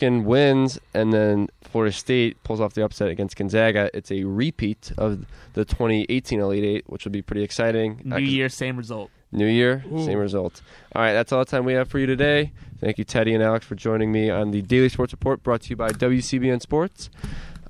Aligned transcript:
wins, 0.00 0.78
and 0.94 1.12
then 1.12 1.48
Florida 1.62 1.92
State 1.92 2.42
pulls 2.42 2.60
off 2.60 2.74
the 2.74 2.84
upset 2.84 3.08
against 3.08 3.36
Gonzaga. 3.36 3.90
It's 3.94 4.10
a 4.10 4.24
repeat 4.24 4.92
of 4.98 5.24
the 5.54 5.64
2018 5.64 6.40
Elite 6.40 6.64
Eight, 6.64 6.84
which 6.86 7.04
would 7.04 7.12
be 7.12 7.22
pretty 7.22 7.42
exciting. 7.42 8.02
New 8.04 8.18
year, 8.18 8.48
same 8.48 8.76
result. 8.76 9.10
New 9.32 9.46
year, 9.46 9.84
Ooh. 9.92 10.04
same 10.04 10.18
result. 10.18 10.62
All 10.94 11.02
right, 11.02 11.12
that's 11.12 11.32
all 11.32 11.40
the 11.40 11.50
time 11.50 11.64
we 11.64 11.72
have 11.72 11.88
for 11.88 11.98
you 11.98 12.06
today. 12.06 12.52
Thank 12.80 12.98
you, 12.98 13.04
Teddy 13.04 13.34
and 13.34 13.42
Alex, 13.42 13.66
for 13.66 13.74
joining 13.74 14.12
me 14.12 14.30
on 14.30 14.50
the 14.50 14.62
Daily 14.62 14.88
Sports 14.88 15.12
Report 15.12 15.42
brought 15.42 15.62
to 15.62 15.70
you 15.70 15.76
by 15.76 15.88
WCBN 15.88 16.60
Sports. 16.60 17.10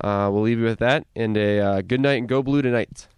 Uh, 0.01 0.29
we'll 0.33 0.43
leave 0.43 0.59
you 0.59 0.65
with 0.65 0.79
that, 0.81 1.07
and 1.15 1.37
a 1.37 1.61
uh, 1.61 1.81
good 1.81 2.01
night 2.01 2.19
and 2.19 2.29
go 2.29 2.43
blue 2.43 2.61
tonight. 2.61 3.09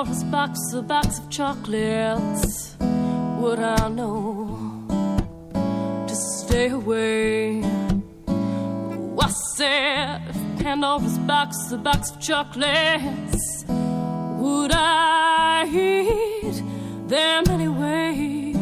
Pandora's 0.00 0.24
box, 0.24 0.72
a 0.72 0.80
box 0.80 1.18
of 1.18 1.28
chocolates, 1.28 2.74
would 3.38 3.58
I 3.58 3.88
know 3.88 4.86
to 6.08 6.14
stay 6.14 6.70
away? 6.70 7.62
I 9.18 9.28
said, 9.56 10.22
Pandora's 10.58 11.18
box, 11.18 11.70
a 11.70 11.76
box 11.76 12.12
of 12.12 12.18
chocolates, 12.18 13.64
would 13.68 14.72
I 14.72 15.66
eat 15.68 16.62
them 17.06 17.44
anyway? 17.50 18.54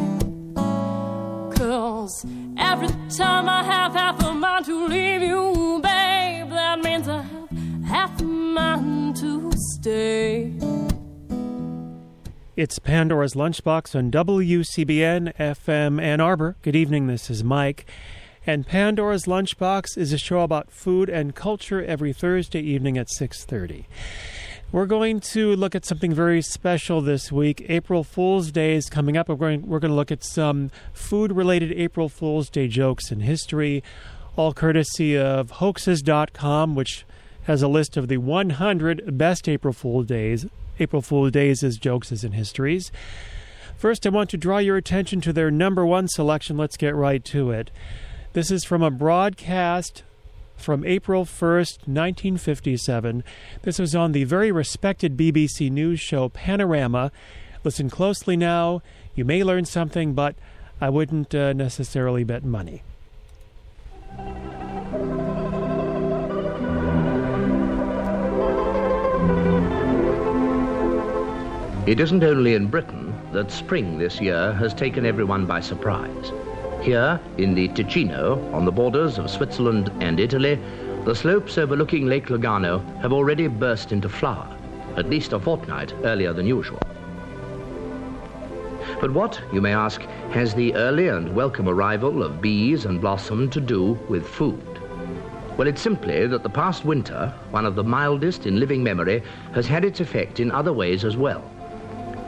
Cause 1.55 2.25
every 2.57 2.89
time 3.17 3.47
I 3.47 3.63
have 3.63 3.93
half 3.93 4.21
a 4.25 4.33
mind 4.33 4.65
to 4.65 4.87
leave 4.87 5.21
you, 5.21 5.79
babe, 5.81 6.49
that 6.49 6.83
means 6.83 7.07
I 7.07 7.21
have 7.21 7.49
half 7.87 8.19
a 8.19 8.25
mind 8.25 9.15
to 9.21 9.53
stay. 9.55 10.88
It's 12.59 12.77
Pandora's 12.77 13.35
Lunchbox 13.35 13.95
on 13.95 14.11
WCBN 14.11 15.33
FM 15.37 16.01
Ann 16.01 16.19
Arbor. 16.19 16.57
Good 16.61 16.75
evening, 16.75 17.07
this 17.07 17.29
is 17.29 17.41
Mike. 17.41 17.85
And 18.45 18.67
Pandora's 18.67 19.23
Lunchbox 19.23 19.97
is 19.97 20.11
a 20.11 20.17
show 20.17 20.41
about 20.41 20.69
food 20.69 21.07
and 21.07 21.33
culture 21.33 21.81
every 21.81 22.11
Thursday 22.11 22.59
evening 22.59 22.97
at 22.97 23.07
6:30. 23.17 23.85
We're 24.73 24.87
going 24.87 25.21
to 25.21 25.55
look 25.55 25.73
at 25.73 25.85
something 25.85 26.13
very 26.13 26.41
special 26.41 26.99
this 26.99 27.31
week. 27.31 27.65
April 27.69 28.03
Fool's 28.03 28.51
Day 28.51 28.75
is 28.75 28.89
coming 28.89 29.15
up. 29.15 29.29
We're 29.29 29.35
going, 29.35 29.65
we're 29.65 29.79
going 29.79 29.91
to 29.91 29.95
look 29.95 30.11
at 30.11 30.25
some 30.25 30.69
food-related 30.91 31.71
April 31.71 32.09
Fool's 32.09 32.49
Day 32.49 32.67
jokes 32.67 33.09
in 33.09 33.21
history, 33.21 33.85
all 34.35 34.51
courtesy 34.51 35.17
of 35.17 35.51
hoaxes.com, 35.51 36.75
which 36.75 37.05
has 37.43 37.61
a 37.61 37.69
list 37.69 37.95
of 37.95 38.09
the 38.09 38.17
100 38.17 39.17
best 39.17 39.47
April 39.47 39.73
Fool's 39.73 40.07
Days 40.07 40.45
April 40.79 41.01
Fool's 41.01 41.31
Days 41.31 41.63
as 41.63 41.77
jokes 41.77 42.11
as 42.11 42.23
in 42.23 42.31
histories. 42.31 42.91
First, 43.77 44.05
I 44.05 44.09
want 44.09 44.29
to 44.31 44.37
draw 44.37 44.57
your 44.57 44.77
attention 44.77 45.21
to 45.21 45.33
their 45.33 45.51
number 45.51 45.85
one 45.85 46.07
selection. 46.07 46.57
Let's 46.57 46.77
get 46.77 46.95
right 46.95 47.23
to 47.25 47.51
it. 47.51 47.71
This 48.33 48.51
is 48.51 48.63
from 48.63 48.83
a 48.83 48.91
broadcast 48.91 50.03
from 50.57 50.85
April 50.85 51.25
1st, 51.25 51.87
1957. 51.87 53.23
This 53.61 53.79
was 53.79 53.95
on 53.95 54.11
the 54.11 54.25
very 54.25 54.51
respected 54.51 55.15
BBC 55.15 55.71
News 55.71 55.99
show 55.99 56.29
Panorama. 56.29 57.11
Listen 57.63 57.89
closely 57.89 58.35
now. 58.35 58.81
You 59.15 59.25
may 59.25 59.43
learn 59.43 59.65
something, 59.65 60.13
but 60.13 60.35
I 60.81 60.89
wouldn't 60.89 61.33
uh, 61.33 61.53
necessarily 61.53 62.23
bet 62.23 62.43
money. 62.43 62.83
It 71.89 71.99
isn't 71.99 72.23
only 72.23 72.53
in 72.53 72.67
Britain 72.67 73.15
that 73.33 73.49
spring 73.49 73.97
this 73.97 74.21
year 74.21 74.53
has 74.53 74.75
taken 74.75 75.07
everyone 75.07 75.47
by 75.47 75.59
surprise. 75.59 76.31
Here, 76.83 77.19
in 77.39 77.55
the 77.55 77.67
Ticino, 77.69 78.53
on 78.53 78.63
the 78.63 78.71
borders 78.71 79.17
of 79.17 79.27
Switzerland 79.27 79.91
and 79.99 80.19
Italy, 80.19 80.59
the 81.03 81.15
slopes 81.15 81.57
overlooking 81.57 82.05
Lake 82.05 82.27
Lugano 82.27 82.77
have 83.01 83.11
already 83.11 83.47
burst 83.47 83.91
into 83.91 84.07
flower, 84.07 84.55
at 84.97 85.09
least 85.09 85.33
a 85.33 85.39
fortnight 85.39 85.91
earlier 86.03 86.31
than 86.31 86.45
usual. 86.45 86.77
But 89.01 89.11
what, 89.11 89.41
you 89.51 89.59
may 89.59 89.73
ask, 89.73 90.03
has 90.29 90.53
the 90.53 90.75
early 90.75 91.07
and 91.07 91.33
welcome 91.33 91.67
arrival 91.67 92.21
of 92.21 92.39
bees 92.39 92.85
and 92.85 93.01
blossom 93.01 93.49
to 93.49 93.59
do 93.59 93.93
with 94.07 94.27
food? 94.27 94.79
Well, 95.57 95.67
it's 95.67 95.81
simply 95.81 96.27
that 96.27 96.43
the 96.43 96.51
past 96.51 96.85
winter, 96.85 97.33
one 97.49 97.65
of 97.65 97.73
the 97.73 97.83
mildest 97.83 98.45
in 98.45 98.59
living 98.59 98.83
memory, 98.83 99.23
has 99.55 99.65
had 99.65 99.83
its 99.83 99.99
effect 99.99 100.39
in 100.39 100.51
other 100.51 100.71
ways 100.71 101.03
as 101.03 101.17
well. 101.17 101.43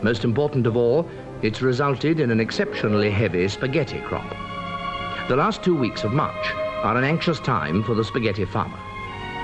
Most 0.04 0.24
important 0.24 0.66
of 0.66 0.76
all, 0.76 1.08
it's 1.42 1.62
resulted 1.62 2.20
in 2.20 2.32
an 2.32 2.40
exceptionally 2.40 3.12
heavy 3.12 3.48
spaghetti 3.48 4.00
crop. 4.00 4.30
The 5.28 5.36
last 5.36 5.64
two 5.64 5.76
weeks 5.76 6.04
of 6.04 6.12
March 6.12 6.52
are 6.84 6.98
an 6.98 7.04
anxious 7.04 7.40
time 7.40 7.84
for 7.84 7.94
the 7.94 8.04
spaghetti 8.04 8.46
farmer. 8.46 8.80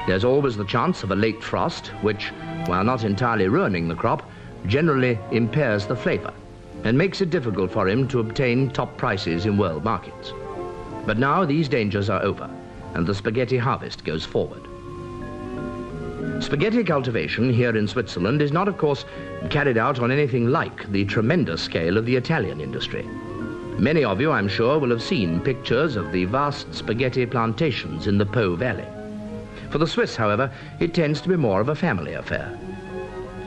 There's 0.07 0.23
always 0.23 0.57
the 0.57 0.65
chance 0.65 1.03
of 1.03 1.11
a 1.11 1.15
late 1.15 1.43
frost, 1.43 1.87
which, 2.01 2.31
while 2.65 2.83
not 2.83 3.03
entirely 3.03 3.47
ruining 3.47 3.87
the 3.87 3.95
crop, 3.95 4.27
generally 4.65 5.19
impairs 5.31 5.85
the 5.85 5.95
flavor 5.95 6.33
and 6.83 6.97
makes 6.97 7.21
it 7.21 7.29
difficult 7.29 7.71
for 7.71 7.87
him 7.87 8.07
to 8.07 8.19
obtain 8.19 8.69
top 8.69 8.97
prices 8.97 9.45
in 9.45 9.57
world 9.57 9.83
markets. 9.83 10.33
But 11.05 11.19
now 11.19 11.45
these 11.45 11.69
dangers 11.69 12.09
are 12.09 12.23
over, 12.23 12.49
and 12.93 13.05
the 13.05 13.15
spaghetti 13.15 13.57
harvest 13.57 14.03
goes 14.03 14.25
forward. 14.25 14.66
Spaghetti 16.39 16.83
cultivation 16.83 17.51
here 17.51 17.75
in 17.75 17.87
Switzerland 17.87 18.41
is 18.41 18.51
not, 18.51 18.67
of 18.67 18.77
course, 18.77 19.05
carried 19.49 19.77
out 19.77 19.99
on 19.99 20.11
anything 20.11 20.47
like 20.47 20.89
the 20.91 21.03
tremendous 21.05 21.61
scale 21.61 21.97
of 21.97 22.05
the 22.05 22.15
Italian 22.15 22.61
industry. 22.61 23.03
Many 23.79 24.03
of 24.03 24.21
you, 24.21 24.31
I'm 24.31 24.47
sure, 24.47 24.79
will 24.79 24.91
have 24.91 25.01
seen 25.01 25.41
pictures 25.41 25.95
of 25.95 26.11
the 26.11 26.25
vast 26.25 26.73
spaghetti 26.73 27.25
plantations 27.25 28.07
in 28.07 28.17
the 28.17 28.25
Po 28.25 28.55
Valley. 28.55 28.85
For 29.69 29.77
the 29.79 29.87
Swiss, 29.87 30.15
however, 30.15 30.51
it 30.79 30.93
tends 30.93 31.21
to 31.21 31.29
be 31.29 31.35
more 31.35 31.59
of 31.59 31.69
a 31.69 31.75
family 31.75 32.13
affair. 32.13 32.57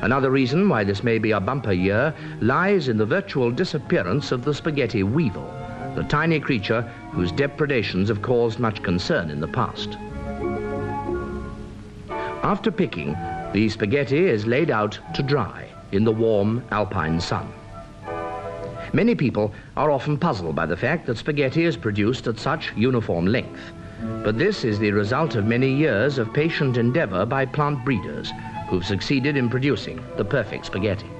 Another 0.02 0.30
reason 0.30 0.68
why 0.68 0.84
this 0.84 1.04
may 1.04 1.18
be 1.18 1.30
a 1.30 1.40
bumper 1.40 1.72
year 1.72 2.14
lies 2.40 2.88
in 2.88 2.96
the 2.96 3.06
virtual 3.06 3.50
disappearance 3.50 4.32
of 4.32 4.44
the 4.44 4.54
spaghetti 4.54 5.02
weevil, 5.02 5.48
the 5.94 6.04
tiny 6.04 6.40
creature 6.40 6.82
whose 7.12 7.32
depredations 7.32 8.08
have 8.08 8.22
caused 8.22 8.58
much 8.58 8.82
concern 8.82 9.30
in 9.30 9.40
the 9.40 9.48
past. 9.48 9.96
After 12.42 12.70
picking, 12.70 13.12
the 13.52 13.68
spaghetti 13.68 14.26
is 14.26 14.46
laid 14.46 14.70
out 14.70 14.98
to 15.14 15.22
dry 15.22 15.68
in 15.92 16.04
the 16.04 16.12
warm 16.12 16.64
alpine 16.70 17.20
sun. 17.20 17.52
Many 18.94 19.14
people 19.14 19.52
are 19.76 19.90
often 19.90 20.16
puzzled 20.16 20.56
by 20.56 20.64
the 20.64 20.76
fact 20.76 21.06
that 21.06 21.18
spaghetti 21.18 21.64
is 21.64 21.76
produced 21.76 22.26
at 22.26 22.38
such 22.38 22.72
uniform 22.74 23.26
length. 23.26 23.60
But 24.24 24.38
this 24.38 24.64
is 24.64 24.78
the 24.78 24.90
result 24.92 25.34
of 25.34 25.44
many 25.44 25.70
years 25.70 26.16
of 26.16 26.32
patient 26.32 26.78
endeavor 26.78 27.26
by 27.26 27.44
plant 27.44 27.84
breeders 27.84 28.32
who've 28.68 28.86
succeeded 28.86 29.36
in 29.36 29.50
producing 29.50 30.02
the 30.16 30.24
perfect 30.24 30.64
spaghetti. 30.64 31.10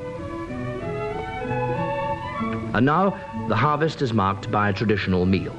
And 2.72 2.86
now, 2.86 3.18
the 3.48 3.56
harvest 3.56 4.00
is 4.00 4.14
marked 4.14 4.50
by 4.50 4.70
a 4.70 4.72
traditional 4.72 5.26
meal. 5.26 5.54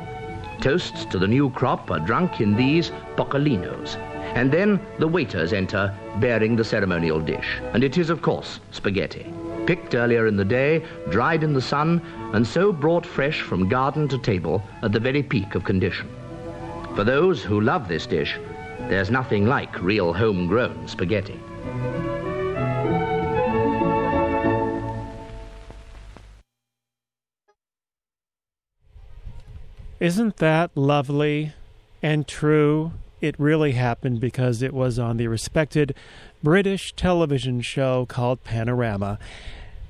Toasts 0.60 1.06
to 1.06 1.20
the 1.20 1.28
new 1.28 1.52
crop 1.52 1.92
are 1.92 2.00
drunk 2.00 2.42
in 2.42 2.56
these 2.56 2.92
boccalinos, 3.16 3.98
and 4.36 4.52
then 4.52 4.80
the 4.98 5.08
waiters 5.08 5.54
enter 5.54 5.94
bearing 6.20 6.56
the 6.56 6.64
ceremonial 6.64 7.20
dish. 7.20 7.60
And 7.74 7.84
it 7.84 7.98
is, 7.98 8.10
of 8.10 8.22
course, 8.22 8.60
spaghetti. 8.72 9.26
Picked 9.66 9.94
earlier 9.94 10.28
in 10.28 10.38
the 10.38 10.46
day, 10.46 10.84
dried 11.10 11.44
in 11.44 11.54
the 11.54 11.62
sun, 11.62 12.02
and 12.34 12.46
so 12.46 12.72
brought 12.72 13.06
fresh 13.06 13.42
from 13.42 13.70
garden 13.70 14.08
to 14.08 14.18
table 14.18 14.64
at 14.82 14.92
the 14.92 15.00
very 15.00 15.22
peak 15.22 15.56
of 15.56 15.64
condition. 15.64 16.10
For 16.96 17.04
those 17.04 17.44
who 17.44 17.62
love 17.62 17.88
this 17.88 18.06
dish, 18.06 18.40
there's 18.90 19.12
nothing 19.12 19.46
like 19.46 19.82
real 19.82 20.14
homegrown 20.14 20.88
spaghetti. 20.88 21.40
Isn't 30.00 30.38
that 30.38 30.72
lovely 30.76 31.54
and 32.02 32.28
true? 32.28 32.94
It 33.22 33.40
really 33.40 33.74
happened 33.74 34.20
because 34.20 34.62
it 34.62 34.74
was 34.74 35.00
on 35.00 35.18
the 35.18 35.28
respected 35.28 35.96
British 36.44 36.94
television 36.94 37.62
show 37.62 38.06
called 38.08 38.44
Panorama. 38.44 39.20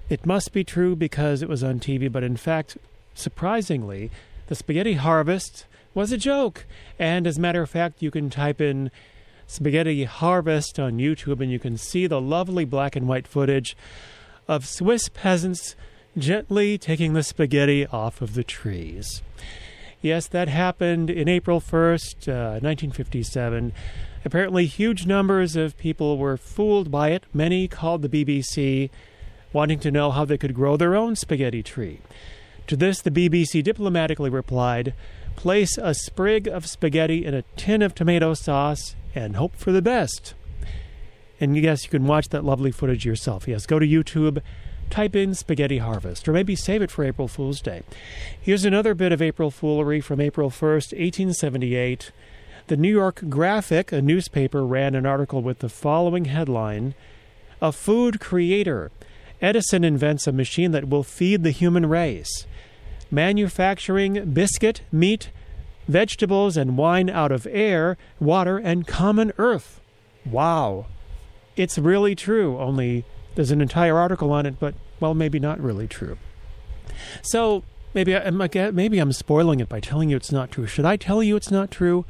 It 0.09 0.25
must 0.25 0.51
be 0.51 0.63
true 0.63 0.95
because 0.95 1.41
it 1.41 1.49
was 1.49 1.63
on 1.63 1.79
TV, 1.79 2.11
but 2.11 2.23
in 2.23 2.35
fact, 2.35 2.77
surprisingly, 3.13 4.11
the 4.47 4.55
spaghetti 4.55 4.93
harvest 4.93 5.65
was 5.93 6.11
a 6.11 6.17
joke. 6.17 6.65
And 6.99 7.25
as 7.25 7.37
a 7.37 7.41
matter 7.41 7.61
of 7.61 7.69
fact, 7.69 8.01
you 8.01 8.11
can 8.11 8.29
type 8.29 8.59
in 8.59 8.91
spaghetti 9.47 10.03
harvest 10.03 10.79
on 10.79 10.97
YouTube 10.97 11.41
and 11.41 11.51
you 11.51 11.59
can 11.59 11.77
see 11.77 12.07
the 12.07 12.21
lovely 12.21 12.65
black 12.65 12.95
and 12.95 13.07
white 13.07 13.27
footage 13.27 13.75
of 14.47 14.65
Swiss 14.65 15.09
peasants 15.09 15.75
gently 16.17 16.77
taking 16.77 17.13
the 17.13 17.23
spaghetti 17.23 17.87
off 17.87 18.21
of 18.21 18.33
the 18.33 18.43
trees. 18.43 19.21
Yes, 20.01 20.27
that 20.27 20.47
happened 20.47 21.11
in 21.11 21.29
April 21.29 21.61
1st, 21.61 22.27
uh, 22.27 22.59
1957. 22.59 23.71
Apparently, 24.25 24.65
huge 24.65 25.05
numbers 25.05 25.55
of 25.55 25.77
people 25.77 26.17
were 26.17 26.37
fooled 26.37 26.89
by 26.89 27.09
it. 27.09 27.25
Many 27.33 27.67
called 27.67 28.01
the 28.01 28.09
BBC 28.09 28.89
wanting 29.53 29.79
to 29.79 29.91
know 29.91 30.09
how 30.09 30.25
they 30.25 30.39
could 30.39 30.55
grow 30.55 30.75
their 30.75 30.95
own 30.95 31.15
spaghetti 31.15 31.61
tree. 31.61 31.99
To 32.67 32.75
this, 32.75 33.01
the 33.01 33.11
BBC 33.11 33.63
diplomatically 33.63 34.29
replied, 34.29 34.95
Place 35.35 35.77
a 35.77 35.93
sprig 35.93 36.47
of 36.47 36.65
spaghetti 36.65 37.23
in 37.25 37.33
a 37.33 37.43
tin 37.55 37.83
of 37.83 37.93
tomato 37.93 38.33
sauce 38.33 38.95
and 39.13 39.35
hope 39.35 39.55
for 39.55 39.71
the 39.71 39.81
best. 39.81 40.33
And 41.39 41.55
yes, 41.57 41.83
you 41.83 41.89
can 41.89 42.07
watch 42.07 42.29
that 42.29 42.45
lovely 42.45 42.71
footage 42.71 43.05
yourself. 43.05 43.47
Yes, 43.47 43.65
go 43.65 43.77
to 43.77 43.87
YouTube, 43.87 44.41
type 44.91 45.15
in 45.15 45.33
spaghetti 45.33 45.79
harvest, 45.79 46.27
or 46.27 46.33
maybe 46.33 46.55
save 46.55 46.81
it 46.81 46.91
for 46.91 47.03
April 47.03 47.27
Fool's 47.27 47.61
Day. 47.61 47.83
Here's 48.39 48.65
another 48.65 48.93
bit 48.93 49.11
of 49.11 49.21
April 49.21 49.49
foolery 49.49 50.01
from 50.01 50.21
April 50.21 50.49
1st, 50.49 50.93
1878. 50.93 52.11
The 52.67 52.77
New 52.77 52.91
York 52.91 53.23
Graphic, 53.29 53.91
a 53.91 54.01
newspaper, 54.01 54.65
ran 54.65 54.95
an 54.95 55.05
article 55.05 55.41
with 55.41 55.59
the 55.59 55.69
following 55.69 56.25
headline 56.25 56.93
A 57.61 57.71
food 57.71 58.19
creator. 58.19 58.91
Edison 59.41 59.83
invents 59.83 60.27
a 60.27 60.31
machine 60.31 60.71
that 60.71 60.87
will 60.87 61.03
feed 61.03 61.43
the 61.43 61.51
human 61.51 61.87
race. 61.87 62.45
Manufacturing 63.09 64.31
biscuit, 64.33 64.81
meat, 64.91 65.31
vegetables, 65.87 66.55
and 66.55 66.77
wine 66.77 67.09
out 67.09 67.31
of 67.31 67.47
air, 67.49 67.97
water, 68.19 68.57
and 68.57 68.85
common 68.85 69.33
earth. 69.37 69.81
Wow. 70.25 70.85
It's 71.57 71.77
really 71.77 72.15
true, 72.15 72.57
only 72.59 73.03
there's 73.35 73.51
an 73.51 73.61
entire 73.61 73.97
article 73.97 74.31
on 74.31 74.45
it, 74.45 74.59
but, 74.59 74.75
well, 74.99 75.13
maybe 75.13 75.39
not 75.39 75.59
really 75.59 75.87
true. 75.87 76.17
So, 77.21 77.63
maybe, 77.93 78.15
I, 78.15 78.29
maybe 78.71 78.99
I'm 78.99 79.13
spoiling 79.13 79.59
it 79.59 79.69
by 79.69 79.79
telling 79.79 80.09
you 80.09 80.17
it's 80.17 80.31
not 80.31 80.51
true. 80.51 80.67
Should 80.67 80.85
I 80.85 80.97
tell 80.97 81.23
you 81.23 81.35
it's 81.35 81.51
not 81.51 81.71
true? 81.71 82.05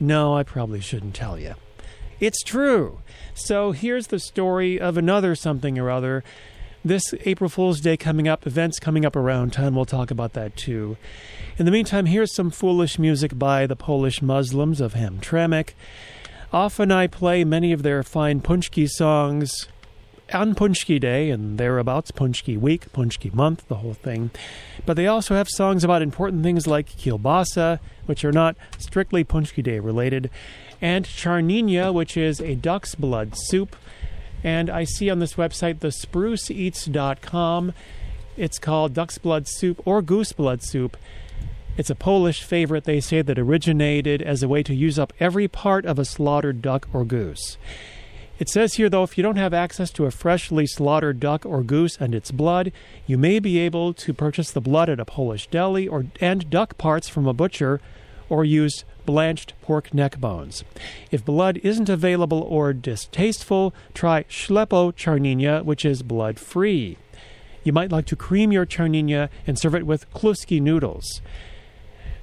No, 0.00 0.36
I 0.36 0.42
probably 0.42 0.80
shouldn't 0.80 1.14
tell 1.14 1.38
you. 1.38 1.54
It's 2.20 2.42
true. 2.42 3.00
So 3.34 3.72
here's 3.72 4.08
the 4.08 4.18
story 4.18 4.80
of 4.80 4.96
another 4.96 5.34
something 5.34 5.78
or 5.78 5.90
other. 5.90 6.24
This 6.84 7.14
April 7.24 7.50
Fool's 7.50 7.80
Day 7.80 7.96
coming 7.96 8.26
up, 8.26 8.46
events 8.46 8.78
coming 8.78 9.04
up 9.04 9.14
around 9.14 9.52
town. 9.52 9.74
We'll 9.74 9.84
talk 9.84 10.10
about 10.10 10.32
that 10.32 10.56
too. 10.56 10.96
In 11.58 11.64
the 11.64 11.70
meantime, 11.70 12.06
here's 12.06 12.34
some 12.34 12.50
foolish 12.50 12.98
music 12.98 13.38
by 13.38 13.66
the 13.66 13.76
Polish 13.76 14.22
Muslims 14.22 14.80
of 14.80 14.94
Hamtramck. 14.94 15.70
Often 16.52 16.92
I 16.92 17.06
play 17.06 17.44
many 17.44 17.72
of 17.72 17.82
their 17.82 18.02
fine 18.02 18.40
Punchki 18.40 18.88
songs 18.88 19.68
on 20.32 20.54
Punchki 20.54 21.00
Day 21.00 21.30
and 21.30 21.58
thereabouts, 21.58 22.10
Punchki 22.10 22.58
Week, 22.58 22.92
Punchki 22.92 23.32
Month, 23.32 23.66
the 23.68 23.76
whole 23.76 23.94
thing. 23.94 24.30
But 24.86 24.94
they 24.94 25.06
also 25.06 25.34
have 25.34 25.48
songs 25.48 25.84
about 25.84 26.02
important 26.02 26.42
things 26.42 26.66
like 26.66 26.88
kielbasa, 26.88 27.80
which 28.06 28.24
are 28.24 28.32
not 28.32 28.56
strictly 28.78 29.24
Punchki 29.24 29.62
Day 29.62 29.78
related, 29.78 30.30
and 30.80 31.06
charninia, 31.06 31.92
which 31.92 32.16
is 32.16 32.40
a 32.40 32.54
duck's 32.54 32.94
blood 32.94 33.32
soup. 33.34 33.76
And 34.44 34.70
I 34.70 34.84
see 34.84 35.10
on 35.10 35.18
this 35.18 35.34
website, 35.34 35.80
the 35.80 35.88
spruceeats.com, 35.88 37.72
it's 38.36 38.58
called 38.58 38.94
duck's 38.94 39.18
blood 39.18 39.48
soup 39.48 39.80
or 39.84 40.00
goose 40.00 40.32
blood 40.32 40.62
soup. 40.62 40.96
It's 41.76 41.90
a 41.90 41.94
Polish 41.94 42.42
favorite, 42.42 42.84
they 42.84 43.00
say, 43.00 43.22
that 43.22 43.38
originated 43.38 44.20
as 44.20 44.42
a 44.42 44.48
way 44.48 44.62
to 44.64 44.74
use 44.74 44.98
up 44.98 45.12
every 45.20 45.46
part 45.46 45.86
of 45.86 45.98
a 45.98 46.04
slaughtered 46.04 46.60
duck 46.60 46.88
or 46.92 47.04
goose. 47.04 47.56
It 48.38 48.48
says 48.48 48.74
here, 48.74 48.88
though, 48.88 49.02
if 49.02 49.18
you 49.18 49.22
don't 49.22 49.36
have 49.36 49.52
access 49.52 49.90
to 49.92 50.06
a 50.06 50.12
freshly 50.12 50.66
slaughtered 50.66 51.18
duck 51.18 51.44
or 51.44 51.62
goose 51.64 51.96
and 51.98 52.14
its 52.14 52.30
blood, 52.30 52.70
you 53.06 53.18
may 53.18 53.40
be 53.40 53.58
able 53.58 53.92
to 53.94 54.14
purchase 54.14 54.52
the 54.52 54.60
blood 54.60 54.88
at 54.88 55.00
a 55.00 55.04
Polish 55.04 55.48
deli 55.48 55.88
or 55.88 56.06
and 56.20 56.48
duck 56.48 56.78
parts 56.78 57.08
from 57.08 57.26
a 57.26 57.32
butcher 57.32 57.80
or 58.28 58.44
use 58.44 58.84
blanched 59.04 59.54
pork 59.62 59.92
neck 59.92 60.20
bones. 60.20 60.62
If 61.10 61.24
blood 61.24 61.58
isn't 61.64 61.88
available 61.88 62.42
or 62.42 62.72
distasteful, 62.72 63.74
try 63.92 64.24
Schlepo 64.24 64.94
charninia, 64.94 65.64
which 65.64 65.84
is 65.84 66.02
blood 66.02 66.38
free. 66.38 66.98
You 67.64 67.72
might 67.72 67.90
like 67.90 68.06
to 68.06 68.16
cream 68.16 68.52
your 68.52 68.66
charninia 68.66 69.30
and 69.46 69.58
serve 69.58 69.74
it 69.74 69.86
with 69.86 70.10
kluski 70.12 70.60
noodles. 70.60 71.20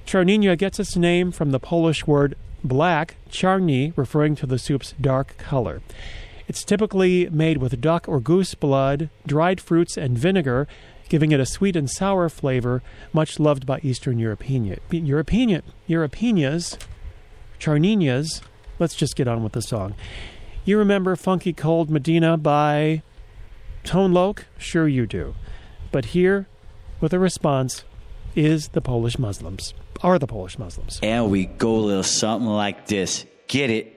Charninia 0.06 0.56
gets 0.56 0.78
its 0.78 0.96
name 0.96 1.32
from 1.32 1.50
the 1.50 1.60
Polish 1.60 2.06
word 2.06 2.36
black, 2.64 3.16
charni, 3.30 3.92
referring 3.96 4.34
to 4.36 4.46
the 4.46 4.58
soup's 4.58 4.94
dark 5.00 5.36
color. 5.38 5.82
It's 6.48 6.64
typically 6.64 7.28
made 7.30 7.58
with 7.58 7.80
duck 7.80 8.08
or 8.08 8.20
goose 8.20 8.54
blood, 8.54 9.10
dried 9.26 9.60
fruits, 9.60 9.96
and 9.96 10.16
vinegar, 10.16 10.68
giving 11.08 11.32
it 11.32 11.40
a 11.40 11.46
sweet 11.46 11.76
and 11.76 11.90
sour 11.90 12.28
flavor, 12.28 12.82
much 13.12 13.40
loved 13.40 13.66
by 13.66 13.80
Eastern 13.82 14.18
European, 14.18 14.78
European, 14.90 15.62
Europeanias, 15.88 16.78
charninias. 17.58 18.42
Let's 18.78 18.94
just 18.94 19.16
get 19.16 19.28
on 19.28 19.42
with 19.42 19.52
the 19.52 19.62
song. 19.62 19.94
You 20.64 20.78
remember 20.78 21.16
Funky 21.16 21.52
Cold 21.52 21.90
Medina 21.90 22.36
by 22.36 23.02
Tone 23.84 24.12
Loc? 24.12 24.46
Sure 24.58 24.88
you 24.88 25.06
do. 25.06 25.34
But 25.92 26.06
here, 26.06 26.46
with 27.00 27.12
a 27.12 27.18
response, 27.18 27.84
is 28.36 28.68
the 28.68 28.80
Polish 28.80 29.18
Muslims 29.18 29.74
are 30.02 30.18
the 30.18 30.26
Polish 30.26 30.58
Muslims. 30.58 31.00
And 31.02 31.30
we 31.30 31.46
go 31.46 31.76
a 31.76 31.78
little 31.78 32.02
something 32.02 32.48
like 32.48 32.86
this. 32.86 33.26
Get 33.48 33.70
it? 33.70 33.95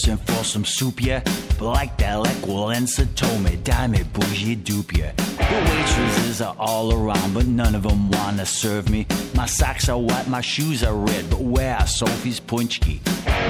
Thirsting 0.00 0.16
for 0.34 0.44
some 0.44 0.64
soup, 0.64 1.02
yeah? 1.02 1.20
But 1.58 1.72
like 1.72 1.98
that, 1.98 2.14
like 2.14 2.36
Walesa 2.36 3.06
told 3.16 3.42
me, 3.42 3.56
dime 3.64 4.02
bougie 4.14 4.54
dupe, 4.54 4.96
yeah? 4.96 5.12
The 5.12 5.70
waitresses 5.70 6.40
are 6.40 6.56
all 6.58 6.94
around, 6.94 7.34
but 7.34 7.44
none 7.44 7.74
of 7.74 7.82
them 7.82 8.10
wanna 8.10 8.46
serve 8.46 8.88
me. 8.88 9.06
My 9.34 9.44
socks 9.44 9.90
are 9.90 9.98
white, 9.98 10.26
my 10.26 10.40
shoes 10.40 10.82
are 10.82 10.94
red, 10.94 11.28
but 11.28 11.40
where 11.40 11.76
are 11.76 11.86
Sophie's 11.86 12.40
punchki? 12.40 13.00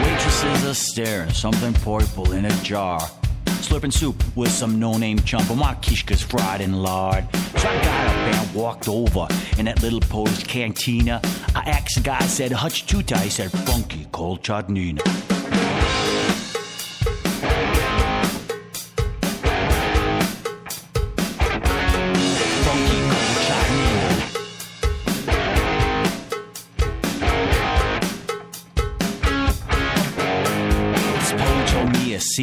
Waitresses 0.02 0.64
are 0.67 0.75
staring, 0.75 1.31
something 1.31 1.73
purple 1.73 2.32
in 2.32 2.47
a 2.47 2.62
jar. 2.62 2.99
Slurping 3.46 3.93
soup 3.93 4.20
with 4.35 4.50
some 4.50 4.81
no-name 4.81 5.20
chump, 5.20 5.50
and 5.50 5.61
my 5.61 5.75
kishka's 5.76 6.23
fried 6.23 6.61
in 6.61 6.82
lard. 6.82 7.29
So 7.58 7.69
I 7.69 7.75
got 7.85 8.06
up 8.08 8.17
and 8.35 8.55
walked 8.55 8.88
over 8.88 9.29
in 9.56 9.67
that 9.67 9.82
little 9.82 10.00
Polish 10.00 10.43
cantina. 10.43 11.20
I 11.55 11.61
asked 11.70 11.94
the 11.94 12.00
guy, 12.00 12.17
I 12.19 12.26
said, 12.26 12.50
Hutch 12.50 12.87
Tuta, 12.87 13.19
he 13.19 13.31
said, 13.31 13.53
funky 13.53 14.08
cold 14.11 14.43
chutnina. 14.43 15.00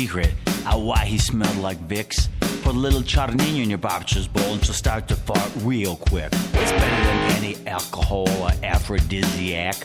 Secret 0.01 0.31
out 0.67 0.81
why 0.81 1.03
he 1.05 1.17
smelled 1.17 1.57
like 1.57 1.79
Vicks. 1.87 2.27
Put 2.61 2.75
a 2.75 2.79
little 2.87 3.01
charnino 3.01 3.63
in 3.63 3.69
your 3.69 3.79
barbecue's 3.79 4.27
bowl 4.27 4.53
and 4.53 4.63
she'll 4.63 4.75
start 4.75 5.07
to 5.07 5.15
fart 5.15 5.51
real 5.61 5.95
quick. 5.95 6.29
It's 6.33 6.71
better 6.81 7.01
than 7.07 7.19
any 7.37 7.53
alcohol 7.65 8.29
or 8.43 8.51
aphrodisiac. 8.61 9.75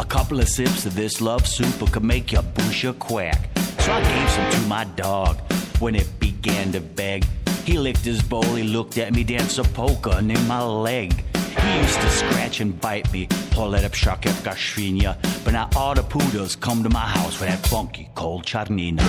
A 0.00 0.04
couple 0.04 0.40
of 0.40 0.48
sips 0.48 0.84
of 0.84 0.96
this 0.96 1.20
love 1.20 1.46
soup 1.46 1.92
could 1.92 2.02
make 2.02 2.32
your 2.32 2.42
busha 2.42 2.98
quack. 2.98 3.40
So 3.78 3.92
I 3.92 4.00
gave 4.02 4.28
some 4.30 4.50
to 4.50 4.60
my 4.66 4.84
dog 4.96 5.36
when 5.78 5.94
it 5.94 6.08
began 6.18 6.72
to 6.72 6.80
beg. 6.80 7.24
He 7.64 7.78
licked 7.78 8.04
his 8.04 8.22
bowl, 8.22 8.50
he 8.60 8.64
looked 8.64 8.98
at 8.98 9.14
me, 9.14 9.22
dance 9.22 9.58
a 9.58 9.64
polka 9.64 10.22
near 10.22 10.42
my 10.54 10.62
leg. 10.64 11.24
He 11.66 11.78
used 11.78 12.00
to 12.00 12.10
scratch 12.10 12.60
and 12.60 12.80
bite 12.80 13.12
me, 13.12 13.26
pull 13.50 13.74
it 13.74 13.84
up 13.84 13.92
shakevka 13.92 14.54
shvinya. 14.54 15.16
But 15.44 15.52
now 15.52 15.68
all 15.74 15.94
the 15.94 16.02
poodles 16.02 16.54
come 16.54 16.82
to 16.82 16.90
my 16.90 17.06
house 17.16 17.34
for 17.34 17.44
that 17.44 17.66
funky 17.66 18.08
cold 18.14 18.44
charnina. 18.44 19.02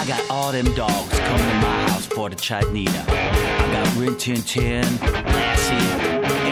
I 0.00 0.04
got 0.08 0.30
all 0.30 0.52
them 0.52 0.72
dogs 0.74 1.18
coming 1.18 1.48
to 1.48 1.54
my 1.54 1.88
house 1.90 2.06
for 2.06 2.30
the 2.30 2.36
charnina. 2.36 3.04
I 3.08 3.66
got 3.72 3.96
Rin 3.96 4.16
Tin 4.16 4.40
Tin, 4.42 4.84
Lassie, 5.00 5.74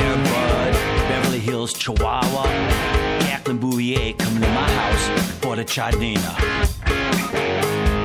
Air 0.00 0.16
Bud, 0.16 0.72
Beverly 1.08 1.38
Hills 1.38 1.72
Chihuahua, 1.72 2.44
Jacqueline 3.20 3.58
Bouvier 3.58 4.12
coming 4.18 4.42
to 4.42 4.48
my 4.48 4.70
house 4.70 5.22
for 5.40 5.56
the 5.56 5.64
charnina. 5.64 6.34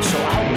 So 0.03 0.17
I 0.17 0.48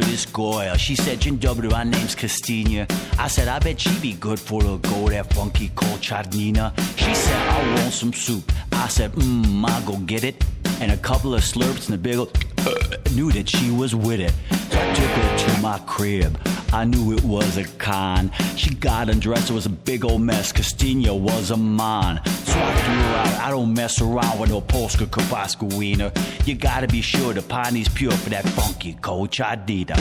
to 0.00 0.10
this 0.10 0.26
girl. 0.26 0.76
She 0.76 0.94
said, 0.94 1.20
Jin 1.20 1.38
W, 1.38 1.70
my 1.70 1.84
name's 1.84 2.14
Christina. 2.14 2.86
I 3.18 3.28
said, 3.28 3.48
I 3.48 3.58
bet 3.58 3.80
she'd 3.80 4.02
be 4.02 4.12
good 4.14 4.38
for 4.38 4.62
a 4.62 4.76
go 4.76 5.08
that 5.08 5.32
funky 5.32 5.70
cold 5.74 6.00
charnina. 6.00 6.76
She 6.98 7.14
said, 7.14 7.48
I 7.48 7.80
want 7.80 7.92
some 7.94 8.12
soup. 8.12 8.52
I 8.72 8.88
said, 8.88 9.12
mmm, 9.12 9.64
I'll 9.66 9.86
go 9.86 9.96
get 9.98 10.24
it. 10.24 10.44
And 10.80 10.92
a 10.92 10.96
couple 10.98 11.34
of 11.34 11.40
slurps 11.42 11.86
and 11.86 11.94
a 11.94 11.98
big 11.98 12.16
old, 12.16 12.36
knew 13.14 13.32
that 13.32 13.48
she 13.48 13.70
was 13.70 13.94
with 13.94 14.20
it. 14.20 14.34
So 14.70 14.78
I 14.78 14.92
took 14.92 15.10
her 15.10 15.38
to 15.38 15.60
my 15.62 15.78
crib. 15.86 16.38
I 16.72 16.84
knew 16.84 17.12
it 17.12 17.24
was 17.24 17.56
a 17.56 17.64
con. 17.78 18.30
She 18.56 18.74
got 18.74 19.08
undressed, 19.08 19.50
it 19.50 19.52
was 19.52 19.66
a 19.66 19.70
big 19.70 20.04
old 20.04 20.22
mess. 20.22 20.52
Christina 20.52 21.14
was 21.14 21.50
a 21.50 21.56
mon. 21.56 22.20
So 22.24 22.52
I 22.54 22.74
threw 22.74 22.94
her 22.94 23.16
out. 23.16 23.40
I 23.40 23.50
don't 23.50 23.72
mess 23.74 24.00
around 24.00 24.38
with 24.38 24.50
no 24.50 24.60
Polska 24.60 25.06
Kowalska 25.06 25.72
wiener. 25.76 26.12
You 26.44 26.54
gotta 26.54 26.86
be 26.86 27.00
sure 27.00 27.32
the 27.32 27.42
piney's 27.42 27.88
pure 27.88 28.12
for 28.12 28.30
that 28.30 28.44
funky 28.50 28.94
cold 29.00 29.30
chadita. 29.30 29.96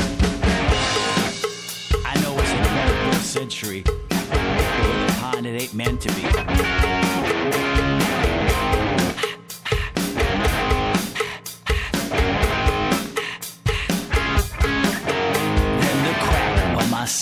I 2.05 2.21
know 2.21 2.35
it's 2.37 2.51
the 2.51 2.57
21st 2.57 3.21
century. 3.21 3.83
But 3.85 5.07
the 5.07 5.15
pine 5.19 5.45
it 5.45 5.61
ain't 5.61 5.73
meant 5.73 6.01
to 6.01 6.09
be. 6.13 6.21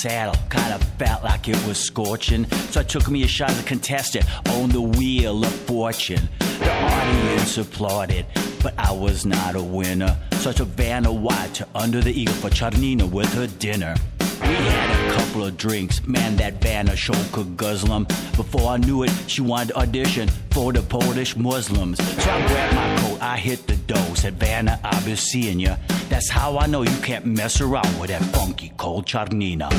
Saddle 0.03 0.35
kinda 0.49 0.77
felt 0.99 1.23
like 1.23 1.47
it 1.47 1.55
was 1.65 1.77
scorching. 1.77 2.45
So 2.71 2.81
I 2.81 2.83
took 2.83 3.09
me 3.09 3.23
a 3.23 3.27
shot 3.27 3.51
as 3.51 3.59
a 3.61 3.63
contestant 3.63 4.25
on 4.49 4.69
the 4.69 4.81
wheel 4.81 5.45
of 5.45 5.53
fortune. 5.65 6.27
The 6.39 6.71
audience 6.71 7.57
applauded, 7.57 8.25
but 8.61 8.73
I 8.77 8.91
was 8.91 9.25
not 9.25 9.55
a 9.55 9.63
winner. 9.63 10.13
So 10.41 10.49
I 10.49 10.53
took 10.53 10.67
Vanna 10.75 11.13
White 11.13 11.53
to 11.53 11.67
Under 11.73 12.01
the 12.01 12.11
Eagle 12.11 12.35
for 12.35 12.49
Charnina 12.49 13.09
with 13.09 13.33
her 13.33 13.47
dinner. 13.47 13.95
We 14.41 14.55
had 14.75 15.02
couple 15.15 15.45
of 15.45 15.57
drinks, 15.57 16.05
man, 16.07 16.35
that 16.37 16.61
Vanna 16.61 16.95
sure 16.95 17.15
could 17.31 17.55
guzzle 17.57 17.93
'em. 17.93 18.05
Before 18.35 18.71
I 18.71 18.77
knew 18.77 19.03
it, 19.03 19.11
she 19.27 19.41
wanted 19.41 19.69
to 19.69 19.79
audition 19.79 20.29
for 20.51 20.73
the 20.73 20.81
Polish 20.81 21.35
Muslims. 21.35 21.97
So 21.97 22.31
I 22.31 22.47
grabbed 22.47 22.75
my 22.75 22.87
coat, 23.01 23.21
I 23.21 23.37
hit 23.37 23.67
the 23.67 23.75
door, 23.75 24.15
said, 24.15 24.39
Vanna, 24.39 24.79
I'll 24.83 25.05
be 25.05 25.15
seeing 25.15 25.59
ya. 25.59 25.75
That's 26.09 26.29
how 26.29 26.57
I 26.57 26.67
know 26.67 26.83
you 26.83 26.97
can't 27.01 27.25
mess 27.25 27.61
around 27.61 27.99
with 27.99 28.09
that 28.09 28.23
funky 28.35 28.71
cold 28.77 29.05
Charnina. 29.05 29.69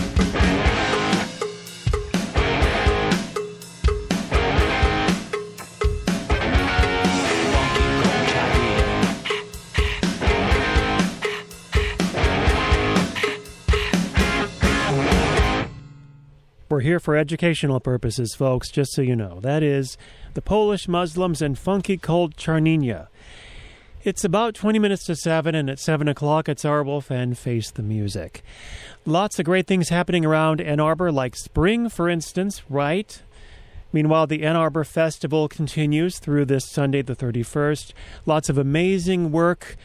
We're 16.74 16.80
here 16.80 16.98
for 16.98 17.16
educational 17.16 17.78
purposes, 17.78 18.34
folks, 18.34 18.68
just 18.68 18.94
so 18.94 19.00
you 19.00 19.14
know. 19.14 19.38
That 19.38 19.62
is 19.62 19.96
the 20.34 20.42
Polish 20.42 20.88
Muslims 20.88 21.40
and 21.40 21.56
Funky 21.56 21.96
Cold 21.96 22.34
Charninia. 22.36 23.06
It's 24.02 24.24
about 24.24 24.56
20 24.56 24.80
minutes 24.80 25.04
to 25.04 25.14
7, 25.14 25.54
and 25.54 25.70
at 25.70 25.78
7 25.78 26.08
o'clock, 26.08 26.48
it's 26.48 26.64
our 26.64 26.82
Wolf 26.82 27.12
and 27.12 27.38
Face 27.38 27.70
the 27.70 27.84
Music. 27.84 28.42
Lots 29.06 29.38
of 29.38 29.44
great 29.44 29.68
things 29.68 29.90
happening 29.90 30.24
around 30.24 30.60
Ann 30.60 30.80
Arbor, 30.80 31.12
like 31.12 31.36
spring, 31.36 31.88
for 31.88 32.08
instance, 32.08 32.62
right? 32.68 33.22
Meanwhile, 33.92 34.26
the 34.26 34.42
Ann 34.42 34.56
Arbor 34.56 34.82
Festival 34.82 35.46
continues 35.46 36.18
through 36.18 36.46
this 36.46 36.68
Sunday, 36.68 37.02
the 37.02 37.14
31st. 37.14 37.92
Lots 38.26 38.48
of 38.48 38.58
amazing 38.58 39.30
work 39.30 39.76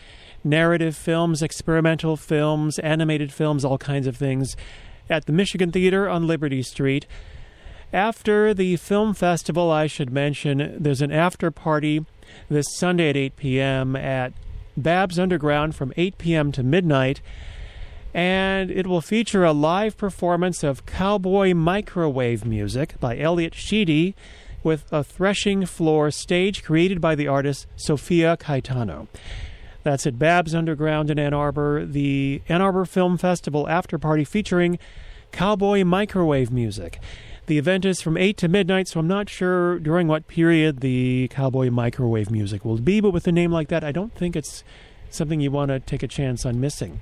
narrative 0.43 0.95
films, 0.95 1.43
experimental 1.43 2.17
films, 2.17 2.79
animated 2.79 3.31
films, 3.31 3.63
all 3.63 3.77
kinds 3.77 4.07
of 4.07 4.17
things 4.17 4.55
at 5.09 5.25
the 5.25 5.33
Michigan 5.33 5.71
Theater 5.71 6.07
on 6.07 6.27
Liberty 6.27 6.61
Street. 6.61 7.05
After 7.91 8.53
the 8.53 8.75
film 8.75 9.13
festival, 9.13 9.71
I 9.71 9.87
should 9.87 10.11
mention 10.11 10.77
there's 10.79 11.01
an 11.01 11.11
after 11.11 11.49
party 11.49 12.05
this 12.47 12.65
Sunday 12.77 13.09
at 13.09 13.17
8 13.17 13.35
p.m. 13.35 13.95
at 13.95 14.33
Babs 14.77 15.17
Underground 15.17 15.75
from 15.75 15.93
8 15.97 16.17
p.m. 16.17 16.51
to 16.51 16.63
midnight. 16.63 17.21
And 18.13 18.69
it 18.71 18.87
will 18.87 19.01
feature 19.01 19.43
a 19.43 19.53
live 19.53 19.97
performance 19.97 20.63
of 20.63 20.85
cowboy 20.85 21.53
microwave 21.53 22.45
music 22.45 22.99
by 22.99 23.17
Elliot 23.17 23.55
Sheedy 23.55 24.15
with 24.63 24.85
a 24.91 25.03
threshing 25.03 25.65
floor 25.65 26.11
stage 26.11 26.63
created 26.63 26.99
by 26.99 27.15
the 27.15 27.27
artist 27.27 27.67
Sofia 27.75 28.37
Caetano. 28.37 29.07
That's 29.83 30.05
at 30.05 30.19
Babs 30.19 30.53
Underground 30.53 31.09
in 31.09 31.17
Ann 31.17 31.33
Arbor, 31.33 31.85
the 31.85 32.41
Ann 32.49 32.61
Arbor 32.61 32.85
Film 32.85 33.17
Festival 33.17 33.67
after 33.69 33.97
party 33.97 34.23
featuring 34.23 34.77
cowboy 35.31 35.83
microwave 35.83 36.51
music. 36.51 36.99
The 37.45 37.57
event 37.57 37.85
is 37.85 38.01
from 38.01 38.17
8 38.17 38.37
to 38.37 38.47
midnight, 38.47 38.87
so 38.87 38.99
I'm 38.99 39.07
not 39.07 39.29
sure 39.29 39.79
during 39.79 40.07
what 40.07 40.27
period 40.27 40.81
the 40.81 41.27
cowboy 41.29 41.69
microwave 41.71 42.29
music 42.29 42.63
will 42.63 42.77
be, 42.77 42.99
but 42.99 43.11
with 43.11 43.25
a 43.27 43.31
name 43.31 43.51
like 43.51 43.69
that, 43.69 43.83
I 43.83 43.91
don't 43.91 44.13
think 44.13 44.35
it's 44.35 44.63
something 45.09 45.41
you 45.41 45.49
want 45.49 45.69
to 45.69 45.79
take 45.79 46.03
a 46.03 46.07
chance 46.07 46.45
on 46.45 46.59
missing. 46.59 47.01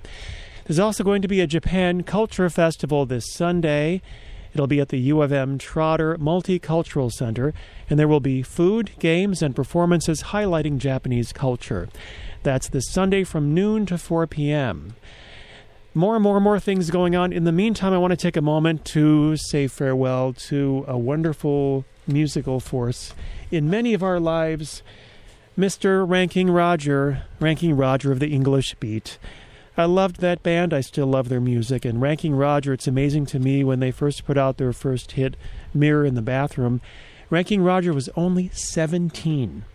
There's 0.66 0.80
also 0.80 1.04
going 1.04 1.22
to 1.22 1.28
be 1.28 1.42
a 1.42 1.48
Japan 1.48 2.04
Culture 2.04 2.50
Festival 2.50 3.06
this 3.06 3.34
Sunday. 3.34 4.02
It'll 4.54 4.68
be 4.68 4.80
at 4.80 4.90
the 4.90 5.00
U 5.00 5.22
of 5.22 5.32
M 5.32 5.58
Trotter 5.58 6.18
Multicultural 6.18 7.12
Center, 7.12 7.54
and 7.90 8.00
there 8.00 8.08
will 8.08 8.20
be 8.20 8.42
food, 8.42 8.92
games, 9.00 9.42
and 9.42 9.56
performances 9.56 10.24
highlighting 10.24 10.78
Japanese 10.78 11.34
culture. 11.34 11.90
That's 12.48 12.70
this 12.70 12.90
Sunday 12.90 13.26
from 13.26 13.54
noon 13.54 13.86
to 13.88 13.98
4 13.98 14.26
p.m. 14.26 14.96
More 15.94 16.16
and 16.16 16.24
more 16.24 16.38
and 16.38 16.44
more 16.46 16.62
things 16.62 16.90
going 16.90 17.14
on. 17.14 17.34
In 17.34 17.44
the 17.44 17.52
meantime, 17.52 17.92
I 17.92 17.98
want 17.98 18.12
to 18.12 18.16
take 18.16 18.38
a 18.38 18.42
moment 18.42 18.86
to 18.86 19.36
say 19.36 19.68
farewell 19.68 20.32
to 20.48 20.86
a 20.88 20.98
wonderful 20.98 21.84
musical 22.08 22.62
force 22.62 23.14
in 23.52 23.70
many 23.70 23.94
of 23.94 24.02
our 24.02 24.18
lives, 24.18 24.82
Mr. 25.60 26.10
Ranking 26.10 26.50
Roger, 26.50 27.24
Ranking 27.42 27.76
Roger 27.76 28.14
of 28.14 28.22
the 28.22 28.32
English 28.34 28.76
Beat. 28.76 29.18
I 29.76 29.84
loved 29.84 30.22
that 30.22 30.42
band. 30.42 30.74
I 30.74 30.80
still 30.80 31.08
love 31.08 31.28
their 31.28 31.42
music. 31.42 31.84
And 31.84 32.02
Ranking 32.02 32.34
Roger, 32.34 32.72
it's 32.72 32.88
amazing 32.88 33.26
to 33.26 33.40
me 33.40 33.66
when 33.66 33.82
they 33.82 33.92
first 33.92 34.24
put 34.24 34.38
out 34.38 34.56
their 34.56 34.72
first 34.72 35.12
hit, 35.12 35.36
Mirror 35.74 36.06
in 36.06 36.16
the 36.16 36.22
Bathroom. 36.22 36.80
Ranking 37.30 37.62
Roger 37.62 37.92
was 37.92 38.08
only 38.16 38.48
17. 38.54 39.66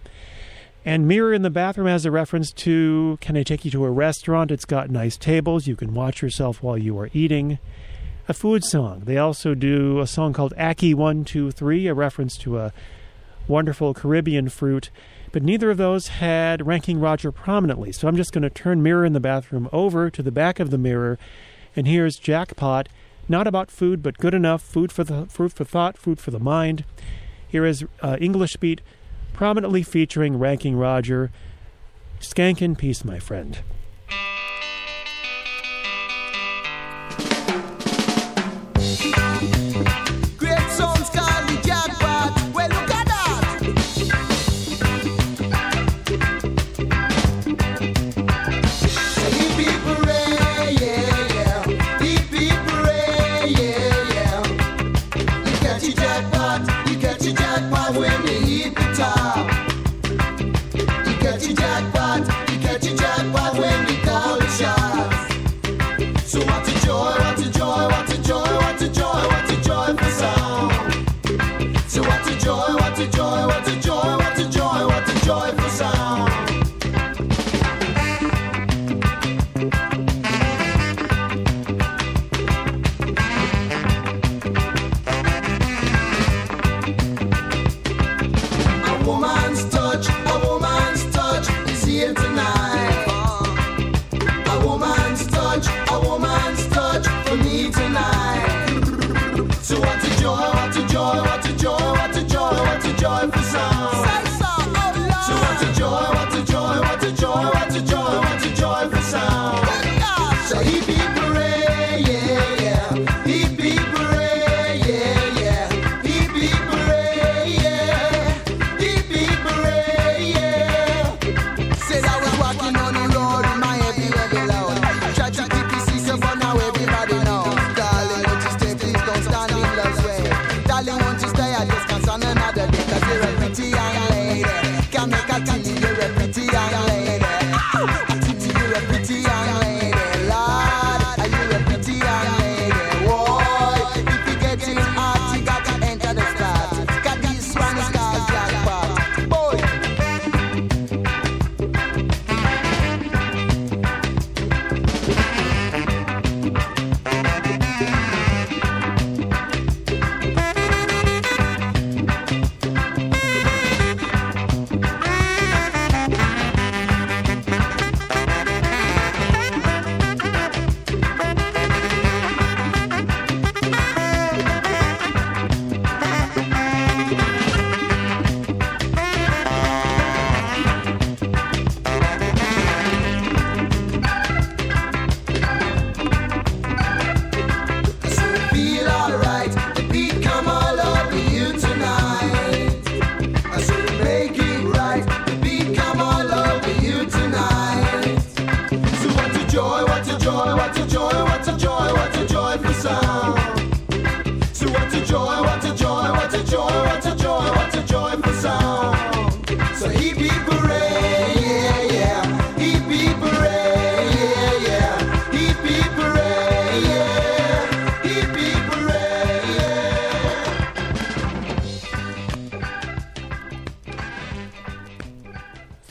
And 0.85 1.07
Mirror 1.07 1.35
in 1.35 1.43
the 1.43 1.51
Bathroom 1.51 1.87
has 1.87 2.05
a 2.05 2.11
reference 2.11 2.51
to 2.53 3.17
Can 3.21 3.37
I 3.37 3.45
Take 3.45 3.65
You 3.65 3.71
to 3.71 3.85
a 3.85 3.91
Restaurant? 3.91 4.51
It's 4.51 4.65
got 4.65 4.91
nice 4.91 5.17
tables. 5.17 5.69
You 5.69 5.77
can 5.77 5.95
watch 5.95 6.23
yourself 6.23 6.61
while 6.61 6.77
you 6.77 6.99
are 6.99 7.09
eating. 7.13 7.61
A 8.27 8.35
food 8.35 8.65
song. 8.65 9.03
They 9.05 9.17
also 9.17 9.55
do 9.55 10.01
a 10.01 10.09
song 10.09 10.33
called 10.33 10.53
Ackee 10.57 10.95
123, 10.95 11.87
a 11.87 11.95
reference 11.95 12.37
to 12.39 12.59
a 12.59 12.73
wonderful 13.47 13.95
Caribbean 13.95 14.49
fruit. 14.49 14.91
But 15.31 15.45
neither 15.45 15.71
of 15.71 15.77
those 15.77 16.09
had 16.09 16.67
Ranking 16.67 16.99
Roger 16.99 17.31
prominently. 17.31 17.93
So 17.93 18.09
I'm 18.09 18.17
just 18.17 18.33
going 18.33 18.43
to 18.43 18.51
turn 18.51 18.83
Mirror 18.83 19.05
in 19.05 19.13
the 19.13 19.21
Bathroom 19.21 19.69
over 19.73 20.11
to 20.11 20.23
the 20.23 20.33
back 20.33 20.59
of 20.59 20.71
the 20.71 20.79
mirror. 20.79 21.17
And 21.77 21.87
here's 21.87 22.17
Jackpot. 22.17 22.89
Not 23.29 23.47
about 23.47 23.71
food, 23.71 24.03
but 24.03 24.19
good 24.19 24.35
enough. 24.35 24.63
Food 24.63 24.91
for 24.91 25.05
the 25.05 25.27
food 25.27 25.53
for 25.53 25.65
thought, 25.65 25.97
food 25.97 26.19
for 26.19 26.33
the 26.33 26.41
mind. 26.41 26.85
Here 27.47 27.65
is 27.65 27.85
uh, 28.01 28.17
English 28.21 28.57
Beat 28.57 28.81
prominently 29.43 29.83
featuring 29.83 30.39
Ranking 30.39 30.77
Roger. 30.77 31.33
Skank 32.21 32.63
in 32.63 32.77
peace, 32.77 33.05
my 33.05 33.19
friend. 33.19 33.59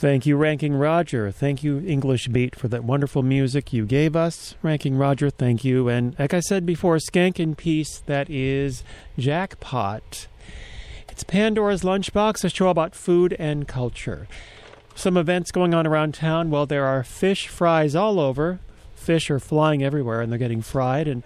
Thank 0.02 0.26
you, 0.26 0.36
Ranking 0.36 0.74
Roger. 0.74 1.30
Thank 1.30 1.64
you, 1.64 1.78
English 1.86 2.28
Beat, 2.30 2.56
for 2.56 2.68
that 2.70 2.84
wonderful 2.84 3.22
music 3.22 3.72
you 3.72 3.86
gave 3.86 4.16
us. 4.16 4.56
Ranking 4.64 4.98
Roger, 4.98 5.30
thank 5.30 5.64
you. 5.64 5.90
And 5.90 6.18
like 6.18 6.34
I 6.34 6.40
said 6.40 6.66
before, 6.66 6.98
Skank 6.98 7.40
in 7.40 7.54
Peace, 7.54 8.00
that 8.08 8.28
is 8.28 8.84
Jackpot. 9.20 10.26
It's 11.08 11.24
Pandora's 11.24 11.84
Lunchbox, 11.84 12.44
a 12.44 12.50
show 12.50 12.70
about 12.70 12.96
food 12.96 13.36
and 13.38 13.68
culture. 13.68 14.28
Some 14.96 15.18
events 15.18 15.52
going 15.52 15.76
on 15.76 15.86
around 15.86 16.16
town. 16.16 16.50
Well, 16.50 16.66
there 16.66 16.88
are 16.88 17.04
fish 17.04 17.48
fries 17.48 17.96
all 17.96 18.20
over. 18.20 18.60
Fish 18.96 19.30
are 19.30 19.40
flying 19.40 19.84
everywhere 19.84 20.20
and 20.22 20.32
they're 20.32 20.40
getting 20.40 20.64
fried. 20.64 21.08
And 21.08 21.22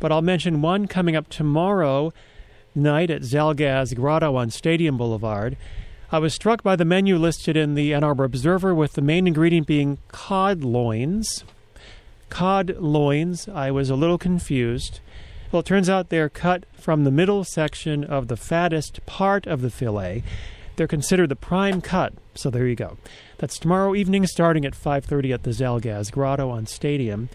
But 0.00 0.12
I'll 0.12 0.22
mention 0.22 0.62
one 0.62 0.88
coming 0.88 1.14
up 1.14 1.28
tomorrow 1.28 2.14
night 2.74 3.10
at 3.10 3.22
Zal 3.22 3.52
Gaz 3.52 3.92
Grotto 3.92 4.34
on 4.34 4.48
Stadium 4.48 4.96
Boulevard. 4.96 5.58
I 6.14 6.18
was 6.18 6.32
struck 6.32 6.62
by 6.62 6.76
the 6.76 6.84
menu 6.84 7.18
listed 7.18 7.56
in 7.56 7.74
the 7.74 7.92
Ann 7.92 8.04
Arbor 8.04 8.22
Observer 8.22 8.72
with 8.72 8.92
the 8.92 9.02
main 9.02 9.26
ingredient 9.26 9.66
being 9.66 9.98
cod 10.06 10.62
loins. 10.62 11.42
Cod 12.28 12.76
loins. 12.78 13.48
I 13.48 13.72
was 13.72 13.90
a 13.90 13.96
little 13.96 14.16
confused. 14.16 15.00
Well, 15.50 15.58
it 15.58 15.66
turns 15.66 15.90
out 15.90 16.10
they're 16.10 16.28
cut 16.28 16.66
from 16.72 17.02
the 17.02 17.10
middle 17.10 17.42
section 17.42 18.04
of 18.04 18.28
the 18.28 18.36
fattest 18.36 19.04
part 19.06 19.48
of 19.48 19.60
the 19.60 19.70
fillet. 19.70 20.22
They're 20.76 20.86
considered 20.86 21.30
the 21.30 21.34
prime 21.34 21.80
cut. 21.80 22.12
So 22.36 22.48
there 22.48 22.68
you 22.68 22.76
go. 22.76 22.96
That's 23.38 23.58
tomorrow 23.58 23.96
evening 23.96 24.24
starting 24.28 24.64
at 24.64 24.76
5:30 24.76 25.32
at 25.32 25.42
the 25.42 25.52
Zal 25.52 25.80
Gaz 25.80 26.12
Grotto 26.12 26.48
on 26.48 26.66
Stadium. 26.66 27.28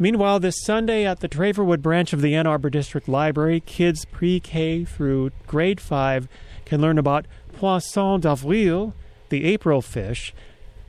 Meanwhile, 0.00 0.40
this 0.40 0.60
Sunday 0.64 1.06
at 1.06 1.20
the 1.20 1.28
Traverwood 1.28 1.80
branch 1.80 2.12
of 2.12 2.22
the 2.22 2.34
Ann 2.34 2.48
Arbor 2.48 2.70
District 2.70 3.08
Library, 3.08 3.60
kids 3.60 4.04
pre-K 4.04 4.84
through 4.84 5.30
grade 5.46 5.80
5 5.80 6.26
can 6.64 6.80
learn 6.80 6.98
about 6.98 7.26
Poisson 7.56 8.20
d'avril, 8.20 8.94
the 9.28 9.44
April 9.44 9.80
fish, 9.80 10.34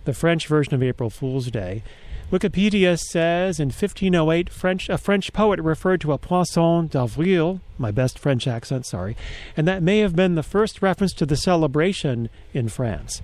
the 0.06 0.14
French 0.14 0.48
version 0.48 0.74
of 0.74 0.84
April 0.84 1.10
Fool's 1.10 1.50
Day. 1.50 1.84
Wikipedia 2.32 2.98
says 2.98 3.60
in 3.60 3.68
1508, 3.68 4.50
French, 4.50 4.90
a 4.90 4.98
French 4.98 5.32
poet 5.32 5.60
referred 5.60 6.02
to 6.02 6.12
a 6.12 6.18
poisson 6.18 6.88
d'avril, 6.88 7.62
my 7.78 7.92
best 7.92 8.18
French 8.18 8.48
accent, 8.48 8.86
sorry, 8.86 9.16
and 9.56 9.68
that 9.68 9.84
may 9.84 10.00
have 10.00 10.16
been 10.16 10.34
the 10.34 10.42
first 10.42 10.82
reference 10.82 11.14
to 11.14 11.26
the 11.26 11.38
celebration 11.38 12.30
in 12.52 12.68
France. 12.68 13.22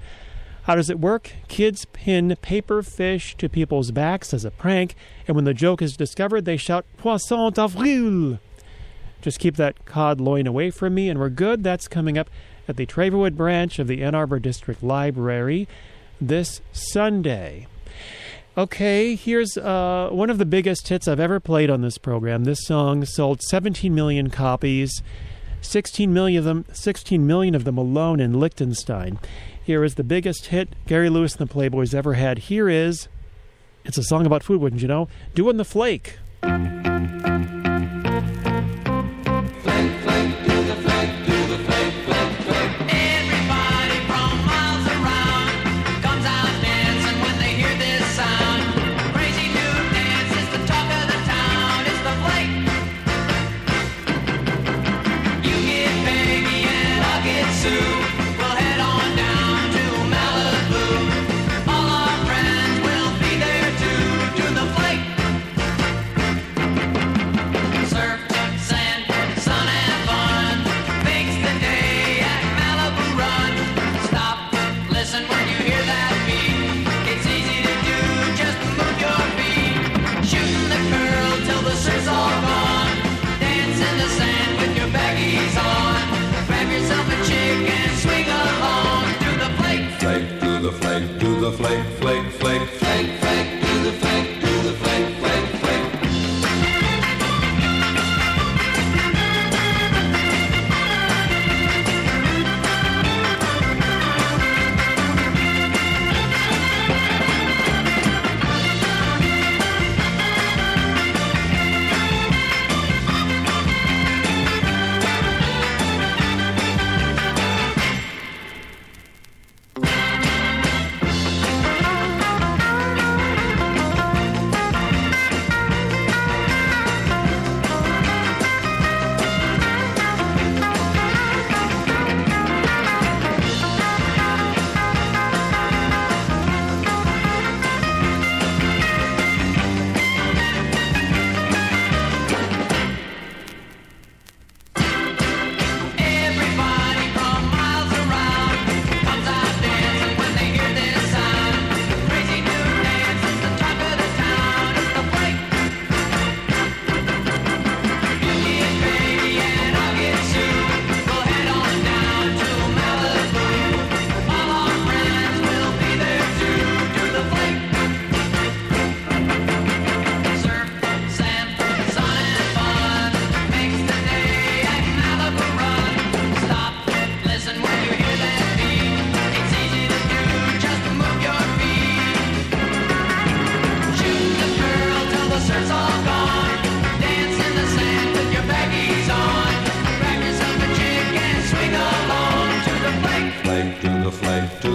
How 0.64 0.76
does 0.76 0.92
it 0.92 1.00
work? 1.00 1.32
Kids 1.48 1.86
pin 1.86 2.36
paper 2.44 2.84
fish 2.84 3.36
to 3.38 3.50
people's 3.50 3.90
backs 3.90 4.36
as 4.36 4.46
a 4.46 4.52
prank, 4.52 4.96
and 5.28 5.36
when 5.36 5.46
the 5.46 5.56
joke 5.56 5.82
is 5.82 5.98
discovered, 5.98 6.46
they 6.46 6.58
shout 6.58 6.86
Poisson 6.98 7.52
d'avril. 7.52 8.40
Just 9.22 9.40
keep 9.40 9.56
that 9.56 9.86
cod 9.86 10.22
loin 10.22 10.46
away 10.46 10.70
from 10.70 10.94
me, 10.94 11.10
and 11.10 11.20
we're 11.20 11.30
good. 11.30 11.64
That's 11.64 11.88
coming 11.88 12.18
up 12.18 12.30
at 12.72 12.78
the 12.78 12.86
Traverwood 12.86 13.36
branch 13.36 13.80
of 13.80 13.88
the 13.88 14.02
Ann 14.02 14.16
Arbor 14.16 14.40
District 14.40 14.82
Library 14.82 15.68
this 16.22 16.62
Sunday. 16.72 17.68
Okay, 18.58 19.16
here's 19.16 19.58
uh, 19.58 20.08
one 20.10 20.30
of 20.30 20.38
the 20.38 20.46
biggest 20.46 20.88
hits 20.88 21.06
I've 21.06 21.20
ever 21.20 21.42
played 21.42 21.70
on 21.70 21.82
this 21.82 21.98
program. 21.98 22.46
This 22.46 22.66
song 22.66 23.04
sold 23.04 23.42
17 23.42 23.94
million 23.94 24.30
copies, 24.30 25.04
16 25.60 26.14
million 26.14 26.40
of 26.40 26.46
them, 26.46 26.66
16 26.72 27.28
million 27.28 27.56
of 27.56 27.66
them 27.66 27.78
alone 27.78 28.22
in 28.22 28.40
Liechtenstein. 28.40 29.20
Here 29.62 29.84
is 29.84 29.96
the 29.96 30.04
biggest 30.06 30.48
hit 30.48 30.70
Gary 30.88 31.10
Lewis 31.10 31.36
and 31.36 31.50
the 31.50 31.54
Playboys 31.54 31.94
ever 31.94 32.14
had. 32.14 32.38
Here 32.40 32.70
is, 32.70 33.10
it's 33.84 33.98
a 33.98 34.04
song 34.04 34.26
about 34.26 34.44
food, 34.44 34.62
wouldn't 34.62 34.82
you 34.82 34.88
know? 34.88 35.10
Doing 35.36 35.58
the 35.58 35.66
flake. 35.66 36.18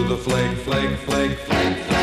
The 0.07 0.15
flake, 0.15 0.57
flake, 0.59 0.97
flake, 0.99 1.37
flake, 1.37 1.77
Flake. 1.77 1.96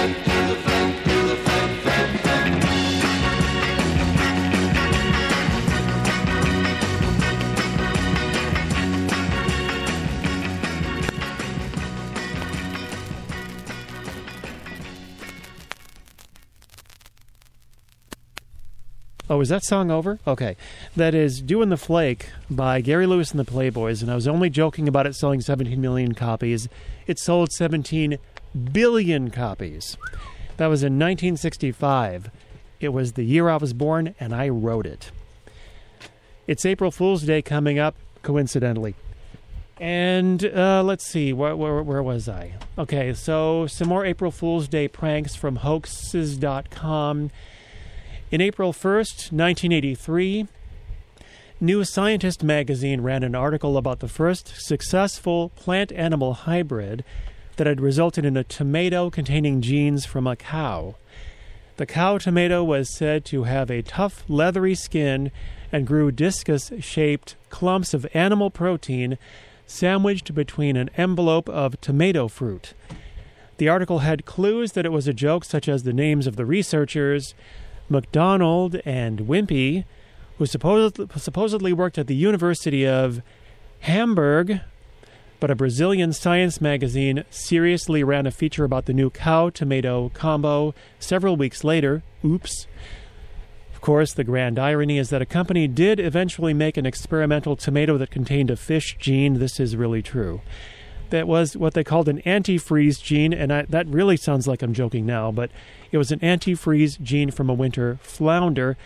Oh, 19.35 19.41
is 19.41 19.49
that 19.49 19.65
song 19.65 19.91
over? 19.91 20.21
Okay. 20.29 20.57
That 20.95 21.13
is 21.13 21.41
Doing 21.41 21.69
the 21.69 21.77
Flake 21.77 22.29
by 22.49 22.81
Gary 22.81 23.05
Lewis 23.05 23.33
and 23.33 23.41
the 23.41 23.45
Playboys, 23.45 24.01
and 24.01 24.09
I 24.09 24.15
was 24.15 24.29
only 24.29 24.49
joking 24.49 24.87
about 24.87 25.09
it 25.09 25.17
selling 25.17 25.41
17 25.41 25.81
million 25.81 26.15
copies. 26.15 26.69
It 27.09 27.19
sold 27.19 27.51
17 27.51 28.19
billion 28.71 29.33
copies. 29.33 29.97
That 30.57 30.69
was 30.69 30.85
in 30.85 31.01
1965. 31.01 32.31
It 32.79 32.91
was 32.91 33.15
the 33.15 33.25
year 33.25 33.49
I 33.49 33.57
was 33.57 33.73
born, 33.73 34.15
and 34.21 34.33
I 34.33 34.51
wrote 34.51 34.87
it. 34.87 35.11
It's 36.47 36.65
April 36.65 36.93
Fool's 36.93 37.25
Day 37.25 37.43
coming 37.43 37.77
up, 37.77 37.97
coincidentally. 38.23 38.95
And 39.81 40.45
uh, 40.45 40.85
let's 40.85 41.05
see, 41.05 41.33
where, 41.33 41.57
where, 41.57 41.83
where 41.83 42.05
was 42.05 42.29
I? 42.29 42.53
Okay, 42.79 43.13
so 43.15 43.67
some 43.67 43.89
more 43.89 44.07
April 44.07 44.31
Fool's 44.31 44.69
Day 44.69 44.87
pranks 44.87 45.35
from 45.35 45.59
hoaxes.com. 45.59 47.33
In 48.31 48.41
April 48.41 48.73
1st, 48.73 49.33
1983, 49.33 50.49
New 51.61 51.85
Scientist 51.85 52.43
magazine 52.43 53.03
ran 53.03 53.23
an 53.23 53.35
article 53.35 53.77
about 53.77 54.01
the 54.01 54.09
first 54.09 54.55
successful 54.57 55.51
plant 55.51 55.93
animal 55.93 56.33
hybrid 56.33 57.05
that 57.57 57.67
had 57.67 57.83
resulted 57.83 58.25
in 58.25 58.37
a 58.37 58.43
tomato 58.43 59.11
containing 59.11 59.61
genes 59.61 60.07
from 60.07 60.27
a 60.27 60.37
cow. 60.37 60.95
The 61.77 61.87
cow 61.87 62.17
tomato 62.17 62.65
was 62.65 62.97
said 62.97 63.27
to 63.27 63.45
have 63.45 63.71
a 63.71 63.83
tough, 63.83 64.25
leathery 64.27 64.75
skin 64.75 65.31
and 65.71 65.87
grew 65.87 66.11
discus 66.11 66.73
shaped 66.81 67.37
clumps 67.51 67.93
of 67.93 68.07
animal 68.15 68.51
protein 68.51 69.19
sandwiched 69.67 70.35
between 70.35 70.77
an 70.77 70.91
envelope 70.97 71.49
of 71.51 71.81
tomato 71.83 72.29
fruit. 72.29 72.73
The 73.59 73.69
article 73.69 74.01
had 74.01 74.25
clues 74.25 74.73
that 74.73 74.87
it 74.87 74.93
was 74.93 75.07
a 75.07 75.13
joke, 75.13 75.45
such 75.45 75.69
as 75.69 75.83
the 75.83 75.93
names 75.93 76.27
of 76.27 76.37
the 76.37 76.47
researchers, 76.47 77.35
MacDonald 77.89 78.81
and 78.85 79.21
Wimpy, 79.21 79.85
who 80.39 80.47
supposedly, 80.47 81.07
supposedly 81.17 81.73
worked 81.73 81.99
at 81.99 82.07
the 82.07 82.17
University 82.17 82.87
of 82.87 83.23
Hamburg. 83.81 84.61
But 85.41 85.51
a 85.51 85.55
Brazilian 85.55 86.13
science 86.13 86.61
magazine 86.61 87.25
seriously 87.29 88.03
ran 88.03 88.27
a 88.27 88.31
feature 88.31 88.65
about 88.65 88.87
the 88.87 88.95
new 88.95 89.11
cow 89.11 89.51
tomato 89.51 90.11
combo 90.15 90.75
several 90.99 91.37
weeks 91.37 91.63
later. 91.63 92.03
Oops. 92.25 92.67
Of 93.75 93.81
course, 93.81 94.15
the 94.15 94.25
grand 94.25 94.59
irony 94.59 94.97
is 94.97 95.11
that 95.11 95.21
a 95.21 95.27
company 95.27 95.69
did 95.69 96.01
eventually 96.01 96.55
make 96.55 96.79
an 96.79 96.87
experimental 96.87 97.57
tomato 97.57 97.99
that 97.99 98.11
contained 98.11 98.51
a 98.51 98.57
fish 98.57 98.97
gene. 98.99 99.35
This 99.35 99.61
is 99.61 99.77
really 99.77 100.01
true. 100.01 100.41
That 101.11 101.29
was 101.29 101.57
what 101.57 101.75
they 101.75 101.85
called 101.85 102.09
an 102.09 102.23
antifreeze 102.23 103.03
gene, 103.03 103.33
and 103.33 103.53
I, 103.53 103.63
that 103.63 103.87
really 103.87 104.17
sounds 104.17 104.49
like 104.49 104.63
I'm 104.63 104.73
joking 104.73 105.07
now, 105.07 105.31
but 105.31 105.51
it 105.93 105.99
was 105.99 106.11
an 106.11 106.19
antifreeze 106.21 107.01
gene 107.01 107.31
from 107.31 107.49
a 107.49 107.55
winter 107.55 107.99
flounder. 108.03 108.77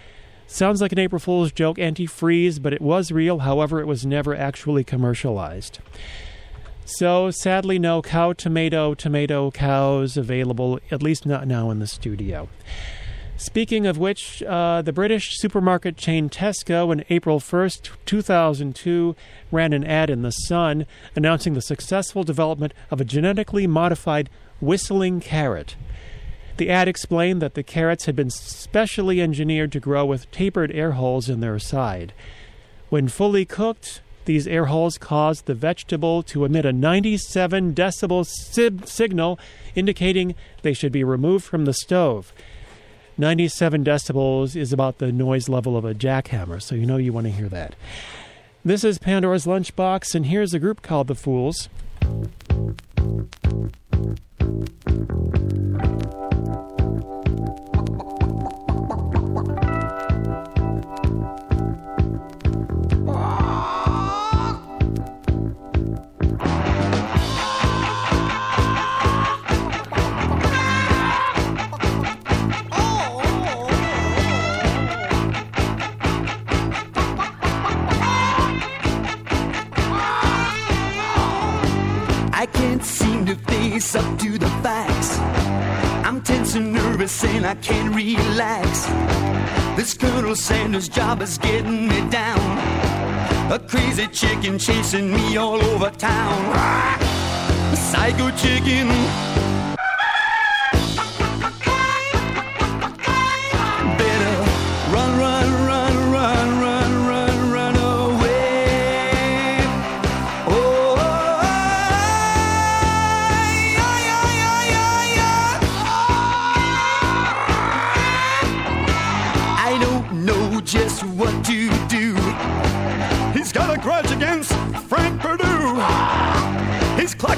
Sounds 0.46 0.80
like 0.80 0.92
an 0.92 0.98
April 0.98 1.20
Fool's 1.20 1.52
joke, 1.52 1.76
antifreeze, 1.76 2.60
but 2.60 2.72
it 2.72 2.80
was 2.80 3.12
real. 3.12 3.40
However, 3.40 3.80
it 3.80 3.86
was 3.86 4.04
never 4.04 4.34
actually 4.34 4.82
commercialized. 4.82 5.78
So, 6.84 7.30
sadly, 7.30 7.78
no 7.78 8.00
cow 8.00 8.32
tomato 8.32 8.94
tomato 8.94 9.50
cows 9.50 10.16
available, 10.16 10.80
at 10.90 11.02
least 11.02 11.26
not 11.26 11.46
now 11.46 11.70
in 11.70 11.80
the 11.80 11.86
studio. 11.86 12.48
Speaking 13.40 13.86
of 13.86 13.98
which, 13.98 14.42
uh, 14.42 14.82
the 14.82 14.92
British 14.92 15.38
supermarket 15.38 15.96
chain 15.96 16.28
Tesco 16.28 16.90
on 16.90 17.04
April 17.08 17.38
1st, 17.38 17.90
2002, 18.04 19.14
ran 19.52 19.72
an 19.72 19.84
ad 19.84 20.10
in 20.10 20.22
The 20.22 20.32
Sun 20.32 20.86
announcing 21.14 21.54
the 21.54 21.62
successful 21.62 22.24
development 22.24 22.74
of 22.90 23.00
a 23.00 23.04
genetically 23.04 23.68
modified 23.68 24.28
whistling 24.60 25.20
carrot. 25.20 25.76
The 26.56 26.68
ad 26.68 26.88
explained 26.88 27.40
that 27.40 27.54
the 27.54 27.62
carrots 27.62 28.06
had 28.06 28.16
been 28.16 28.30
specially 28.30 29.22
engineered 29.22 29.70
to 29.70 29.78
grow 29.78 30.04
with 30.04 30.28
tapered 30.32 30.72
air 30.72 30.92
holes 30.92 31.28
in 31.28 31.38
their 31.38 31.60
side. 31.60 32.12
When 32.88 33.06
fully 33.06 33.44
cooked, 33.44 34.02
these 34.24 34.48
air 34.48 34.64
holes 34.64 34.98
caused 34.98 35.46
the 35.46 35.54
vegetable 35.54 36.24
to 36.24 36.44
emit 36.44 36.66
a 36.66 36.72
97 36.72 37.72
decibel 37.72 38.26
signal 38.26 39.38
indicating 39.76 40.34
they 40.62 40.72
should 40.72 40.92
be 40.92 41.04
removed 41.04 41.44
from 41.44 41.66
the 41.66 41.72
stove. 41.72 42.32
97 43.18 43.84
decibels 43.84 44.54
is 44.54 44.72
about 44.72 44.98
the 44.98 45.10
noise 45.10 45.48
level 45.48 45.76
of 45.76 45.84
a 45.84 45.92
jackhammer, 45.92 46.62
so 46.62 46.76
you 46.76 46.86
know 46.86 46.96
you 46.96 47.12
want 47.12 47.26
to 47.26 47.32
hear 47.32 47.48
that. 47.48 47.74
This 48.64 48.84
is 48.84 48.98
Pandora's 48.98 49.44
Lunchbox, 49.44 50.14
and 50.14 50.26
here's 50.26 50.54
a 50.54 50.60
group 50.60 50.82
called 50.82 51.08
The 51.08 51.16
Fools. 51.16 51.68
I 87.48 87.54
can't 87.54 87.94
relax. 87.94 88.84
This 89.74 89.94
Colonel 89.94 90.36
Sanders 90.36 90.86
job 90.86 91.22
is 91.22 91.38
getting 91.38 91.88
me 91.88 92.10
down. 92.10 92.40
A 93.50 93.58
crazy 93.58 94.06
chicken 94.08 94.58
chasing 94.58 95.10
me 95.10 95.38
all 95.38 95.58
over 95.72 95.88
town. 95.88 96.38
A 97.72 97.76
psycho 97.76 98.30
chicken. 98.32 99.47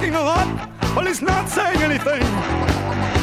He's 0.01 0.15
a 0.15 0.23
lot, 0.23 0.71
but 0.95 1.07
he's 1.07 1.21
not 1.21 1.47
saying 1.51 1.83
anything. 1.83 2.23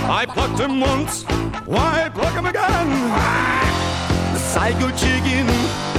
I 0.10 0.28
plucked 0.30 0.60
him 0.60 0.80
once, 0.80 1.24
why 1.66 2.10
pluck 2.13 2.34
him 2.34 2.46
again? 2.46 2.90
The 4.34 4.40
psycho 4.40 4.92
chicken. 4.92 5.97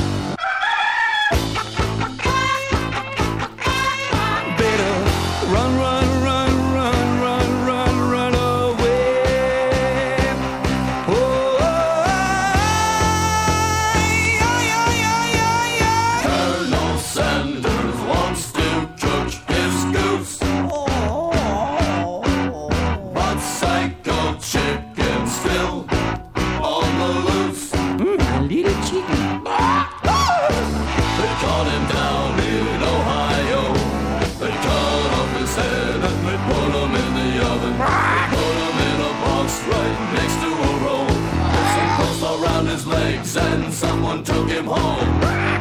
Someone 43.79 44.25
took 44.25 44.49
him 44.49 44.67
home. 44.67 45.09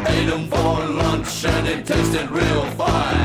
Ate 0.07 0.29
him 0.33 0.47
for 0.47 0.73
lunch 1.01 1.45
and 1.45 1.67
it 1.67 1.85
tasted 1.85 2.29
real 2.31 2.63
fine. 2.71 3.23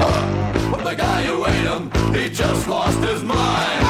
But 0.71 0.85
the 0.85 0.95
guy 0.95 1.23
who 1.23 1.47
ate 1.47 1.69
him, 1.73 1.91
he 2.13 2.29
just 2.29 2.69
lost 2.69 2.99
his 2.99 3.23
mind. 3.23 3.81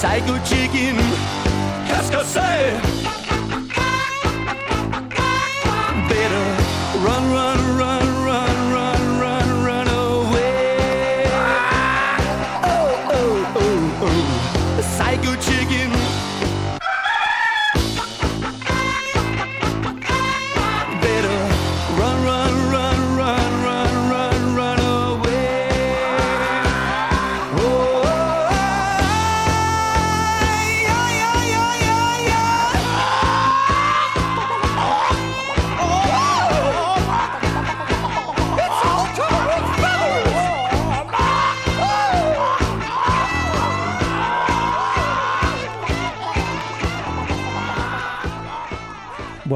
Psycho 0.00 0.38
chicken. 0.50 0.96
Qu'est-ce 1.86 2.10
que 2.10 2.24
c'est? 2.24 2.85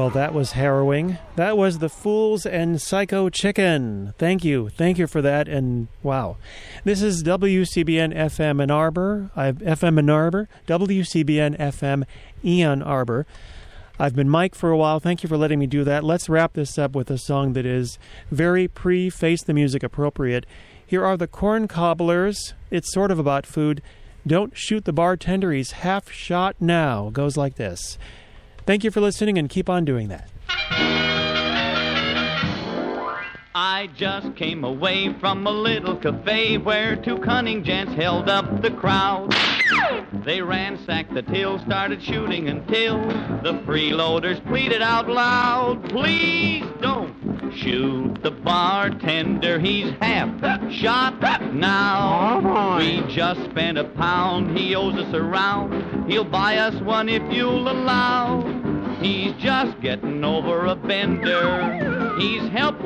Well, 0.01 0.09
that 0.09 0.33
was 0.33 0.53
harrowing. 0.53 1.19
That 1.35 1.59
was 1.59 1.77
the 1.77 1.87
Fools 1.87 2.47
and 2.47 2.81
Psycho 2.81 3.29
Chicken. 3.29 4.15
Thank 4.17 4.43
you. 4.43 4.69
Thank 4.69 4.97
you 4.97 5.05
for 5.05 5.21
that. 5.21 5.47
And 5.47 5.89
wow. 6.01 6.37
This 6.83 7.03
is 7.03 7.21
WCBN 7.21 8.11
FM 8.11 8.63
in 8.63 8.71
Arbor. 8.71 9.29
I've 9.35 9.59
FM 9.59 9.99
in 9.99 10.09
Arbor. 10.09 10.49
WCBN 10.65 11.55
FM 11.55 12.05
Ann 12.43 12.81
Arbor. 12.81 13.27
I've 13.99 14.15
been 14.15 14.27
Mike 14.27 14.55
for 14.55 14.71
a 14.71 14.77
while. 14.77 14.99
Thank 14.99 15.21
you 15.21 15.29
for 15.29 15.37
letting 15.37 15.59
me 15.59 15.67
do 15.67 15.83
that. 15.83 16.03
Let's 16.03 16.27
wrap 16.27 16.53
this 16.53 16.79
up 16.79 16.95
with 16.95 17.11
a 17.11 17.19
song 17.19 17.53
that 17.53 17.67
is 17.67 17.99
very 18.31 18.67
pre 18.67 19.11
face 19.11 19.43
the 19.43 19.53
music 19.53 19.83
appropriate. 19.83 20.47
Here 20.83 21.05
are 21.05 21.15
the 21.15 21.27
Korn 21.27 21.67
Kobblers. 21.67 22.55
It's 22.71 22.91
sort 22.91 23.11
of 23.11 23.19
about 23.19 23.45
food. 23.45 23.83
Don't 24.25 24.57
shoot 24.57 24.85
the 24.85 24.93
bartender. 24.93 25.51
He's 25.51 25.71
half 25.71 26.09
shot 26.09 26.55
now. 26.59 27.11
Goes 27.11 27.37
like 27.37 27.57
this. 27.57 27.99
Thank 28.71 28.85
you 28.85 28.91
for 28.91 29.01
listening 29.01 29.37
and 29.37 29.49
keep 29.49 29.69
on 29.69 29.83
doing 29.83 30.07
that. 30.07 30.29
I 33.53 33.89
just 33.97 34.33
came 34.37 34.63
away 34.63 35.13
from 35.19 35.45
a 35.45 35.51
little 35.51 35.97
cafe 35.97 36.57
where 36.57 36.95
two 36.95 37.17
cunning 37.17 37.65
gents 37.65 37.93
held 37.93 38.29
up 38.29 38.61
the 38.61 38.71
crowd. 38.71 39.35
They 40.23 40.41
ransacked 40.41 41.13
the 41.13 41.21
till, 41.21 41.59
started 41.59 42.01
shooting 42.01 42.47
until 42.47 42.97
the 43.43 43.61
freeloaders 43.65 44.45
pleaded 44.47 44.81
out 44.81 45.09
loud, 45.09 45.89
Please 45.89 46.63
don't 46.79 47.13
shoot 47.53 48.23
the 48.23 48.31
bartender, 48.31 49.59
he's 49.59 49.91
half 49.99 50.29
shot 50.71 51.19
now. 51.53 52.77
We 52.77 53.01
just 53.13 53.43
spent 53.49 53.77
a 53.77 53.83
pound, 53.83 54.57
he 54.57 54.75
owes 54.75 54.95
us 54.95 55.13
a 55.13 55.21
round. 55.21 56.09
He'll 56.09 56.23
buy 56.23 56.55
us 56.55 56.81
one 56.81 57.09
if 57.09 57.23
you'll 57.33 57.69
allow. 57.69 58.43
He's 59.01 59.33
just 59.33 59.81
getting 59.81 60.23
over 60.23 60.67
a 60.67 60.75
bender. 60.75 62.10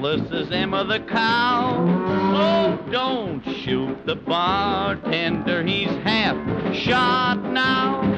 Helpless 0.06 0.46
as 0.46 0.52
Emma 0.52 0.84
the 0.84 1.00
cow. 1.00 1.84
Oh, 2.38 2.92
don't 2.92 3.44
shoot 3.44 4.06
the 4.06 4.16
bartender. 4.16 5.64
He's 5.64 5.90
half 6.04 6.36
shot 6.76 7.42
now. 7.42 8.15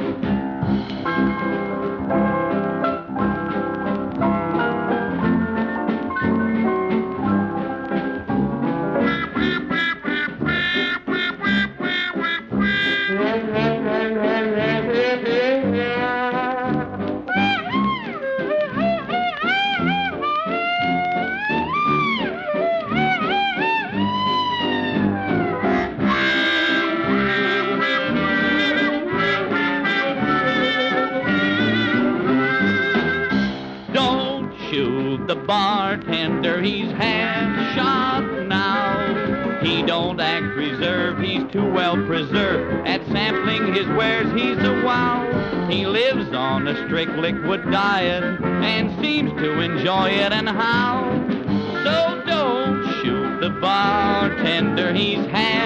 His 43.78 43.88
wares, 43.96 44.26
he's 44.34 44.58
a 44.58 44.82
wow. 44.84 45.68
He 45.70 45.86
lives 45.86 46.34
on 46.34 46.68
a 46.68 46.88
strict 46.88 47.12
liquid 47.12 47.64
diet 47.70 48.24
and 48.42 49.00
seems 49.00 49.32
to 49.40 49.60
enjoy 49.60 50.10
it 50.10 50.34
and 50.34 50.50
how. 50.50 51.12
So 51.84 52.24
don't 52.26 52.84
shoot 53.04 53.40
the 53.40 53.52
bartender, 53.62 54.94
he's 54.94 55.28
half 55.28 55.57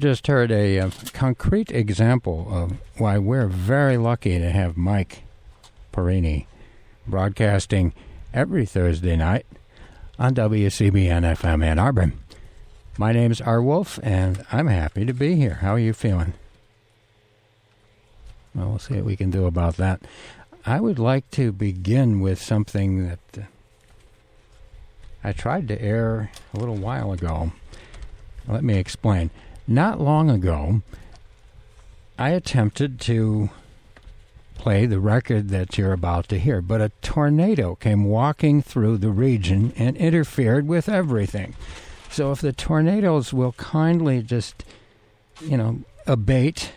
just 0.00 0.26
heard 0.28 0.50
a, 0.50 0.80
uh 0.80 0.90
concrete 1.12 1.70
example 1.70 2.48
of 2.50 2.72
why 2.96 3.18
we're 3.18 3.46
very 3.46 3.98
lucky 3.98 4.38
to 4.38 4.50
have 4.50 4.76
Mike 4.76 5.24
Perini 5.92 6.46
broadcasting 7.06 7.92
every 8.32 8.64
Thursday 8.64 9.14
night 9.14 9.44
on 10.18 10.34
WCBN 10.34 11.36
FM 11.36 11.62
Ann 11.62 11.78
Arbor. 11.78 12.12
My 12.96 13.12
name's 13.12 13.42
R. 13.42 13.62
Wolf, 13.62 13.98
and 14.02 14.44
I'm 14.50 14.68
happy 14.68 15.04
to 15.04 15.12
be 15.12 15.34
here. 15.34 15.58
How 15.60 15.74
are 15.74 15.78
you 15.78 15.92
feeling? 15.92 16.32
Well, 18.54 18.70
we'll 18.70 18.78
see 18.78 18.94
what 18.94 19.04
we 19.04 19.16
can 19.16 19.30
do 19.30 19.44
about 19.44 19.76
that. 19.76 20.00
I 20.64 20.80
would 20.80 20.98
like 20.98 21.30
to 21.32 21.52
begin 21.52 22.20
with 22.20 22.40
something 22.40 23.06
that 23.06 23.18
uh, 23.38 23.42
I 25.22 25.32
tried 25.32 25.68
to 25.68 25.80
air 25.80 26.30
a 26.54 26.58
little 26.58 26.76
while 26.76 27.12
ago. 27.12 27.52
Let 28.48 28.64
me 28.64 28.76
explain. 28.76 29.30
Not 29.70 30.00
long 30.00 30.28
ago, 30.28 30.82
I 32.18 32.30
attempted 32.30 32.98
to 33.02 33.50
play 34.56 34.84
the 34.84 34.98
record 34.98 35.50
that 35.50 35.78
you're 35.78 35.92
about 35.92 36.28
to 36.30 36.40
hear, 36.40 36.60
but 36.60 36.80
a 36.80 36.90
tornado 37.02 37.76
came 37.76 38.02
walking 38.02 38.62
through 38.62 38.98
the 38.98 39.12
region 39.12 39.72
and 39.76 39.96
interfered 39.96 40.66
with 40.66 40.88
everything. 40.88 41.54
So 42.10 42.32
if 42.32 42.40
the 42.40 42.52
tornadoes 42.52 43.32
will 43.32 43.52
kindly 43.52 44.22
just, 44.22 44.64
you 45.40 45.56
know, 45.56 45.82
abate 46.04 46.72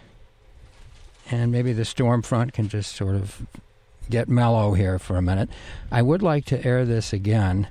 and 1.31 1.51
maybe 1.51 1.73
the 1.73 1.85
storm 1.85 2.21
front 2.21 2.53
can 2.53 2.69
just 2.69 2.95
sort 2.95 3.15
of 3.15 3.41
get 4.07 4.29
mellow 4.29 4.73
here 4.73 4.99
for 4.99 5.17
a 5.17 5.21
minute, 5.23 5.49
I 5.91 6.03
would 6.03 6.21
like 6.21 6.45
to 6.45 6.63
air 6.63 6.85
this 6.85 7.11
again 7.11 7.69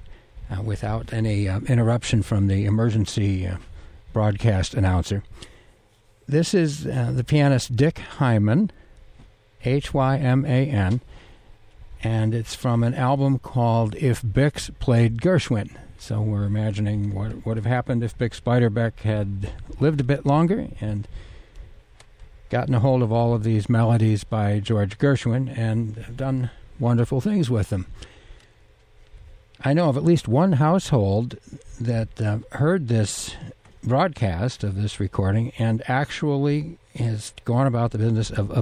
uh, 0.51 0.63
without 0.63 1.13
any 1.13 1.49
uh, 1.49 1.61
interruption 1.61 2.25
from 2.25 2.49
the 2.49 2.65
emergency 2.65 3.47
uh, 3.47 3.59
broadcast 4.13 4.75
announcer. 4.75 5.23
This 6.29 6.55
is 6.55 6.87
uh, 6.87 7.13
the 7.15 7.25
pianist 7.25 7.77
Dick 7.77 7.99
Hyman, 7.99 8.71
H 9.65 9.93
Y 9.93 10.17
M 10.19 10.45
A 10.45 10.67
N, 10.67 11.01
and 12.03 12.35
it's 12.35 12.55
from 12.55 12.83
an 12.83 12.95
album 12.95 13.39
called 13.39 13.95
If 13.97 14.23
Bix 14.23 14.77
Played 14.79 15.21
Gershwin. 15.21 15.77
So 15.99 16.21
we're 16.21 16.45
imagining 16.45 17.15
what 17.15 17.47
would 17.47 17.57
have 17.57 17.67
happened 17.67 18.03
if 18.03 18.19
Bix 18.19 18.41
Beiderbecke 18.41 19.01
had 19.01 19.53
lived 19.79 20.01
a 20.01 20.05
bit 20.05 20.27
longer 20.27 20.69
and 20.81 21.07
gotten 22.51 22.75
a 22.75 22.81
hold 22.81 23.03
of 23.03 23.13
all 23.13 23.35
of 23.35 23.45
these 23.45 23.69
melodies 23.69 24.25
by 24.25 24.59
George 24.59 24.99
Gershwin 24.99 25.57
and 25.57 26.17
done 26.17 26.51
wonderful 26.79 27.21
things 27.21 27.49
with 27.49 27.71
them. 27.71 27.87
I 29.65 29.73
know 29.75 29.89
of 29.89 29.97
at 29.97 30.05
least 30.05 30.27
one 30.27 30.55
household 30.55 31.39
that 31.81 32.21
uh, 32.21 32.39
heard 32.53 32.89
this 32.89 33.37
broadcast 33.83 34.63
of 34.63 34.77
this 34.77 35.01
recording 35.01 35.53
and 35.59 35.83
actually 35.89 36.79
has 36.95 37.33
gone 37.45 37.67
about 37.67 37.91
the 37.91 37.99
business 37.99 38.31
of 38.31 38.49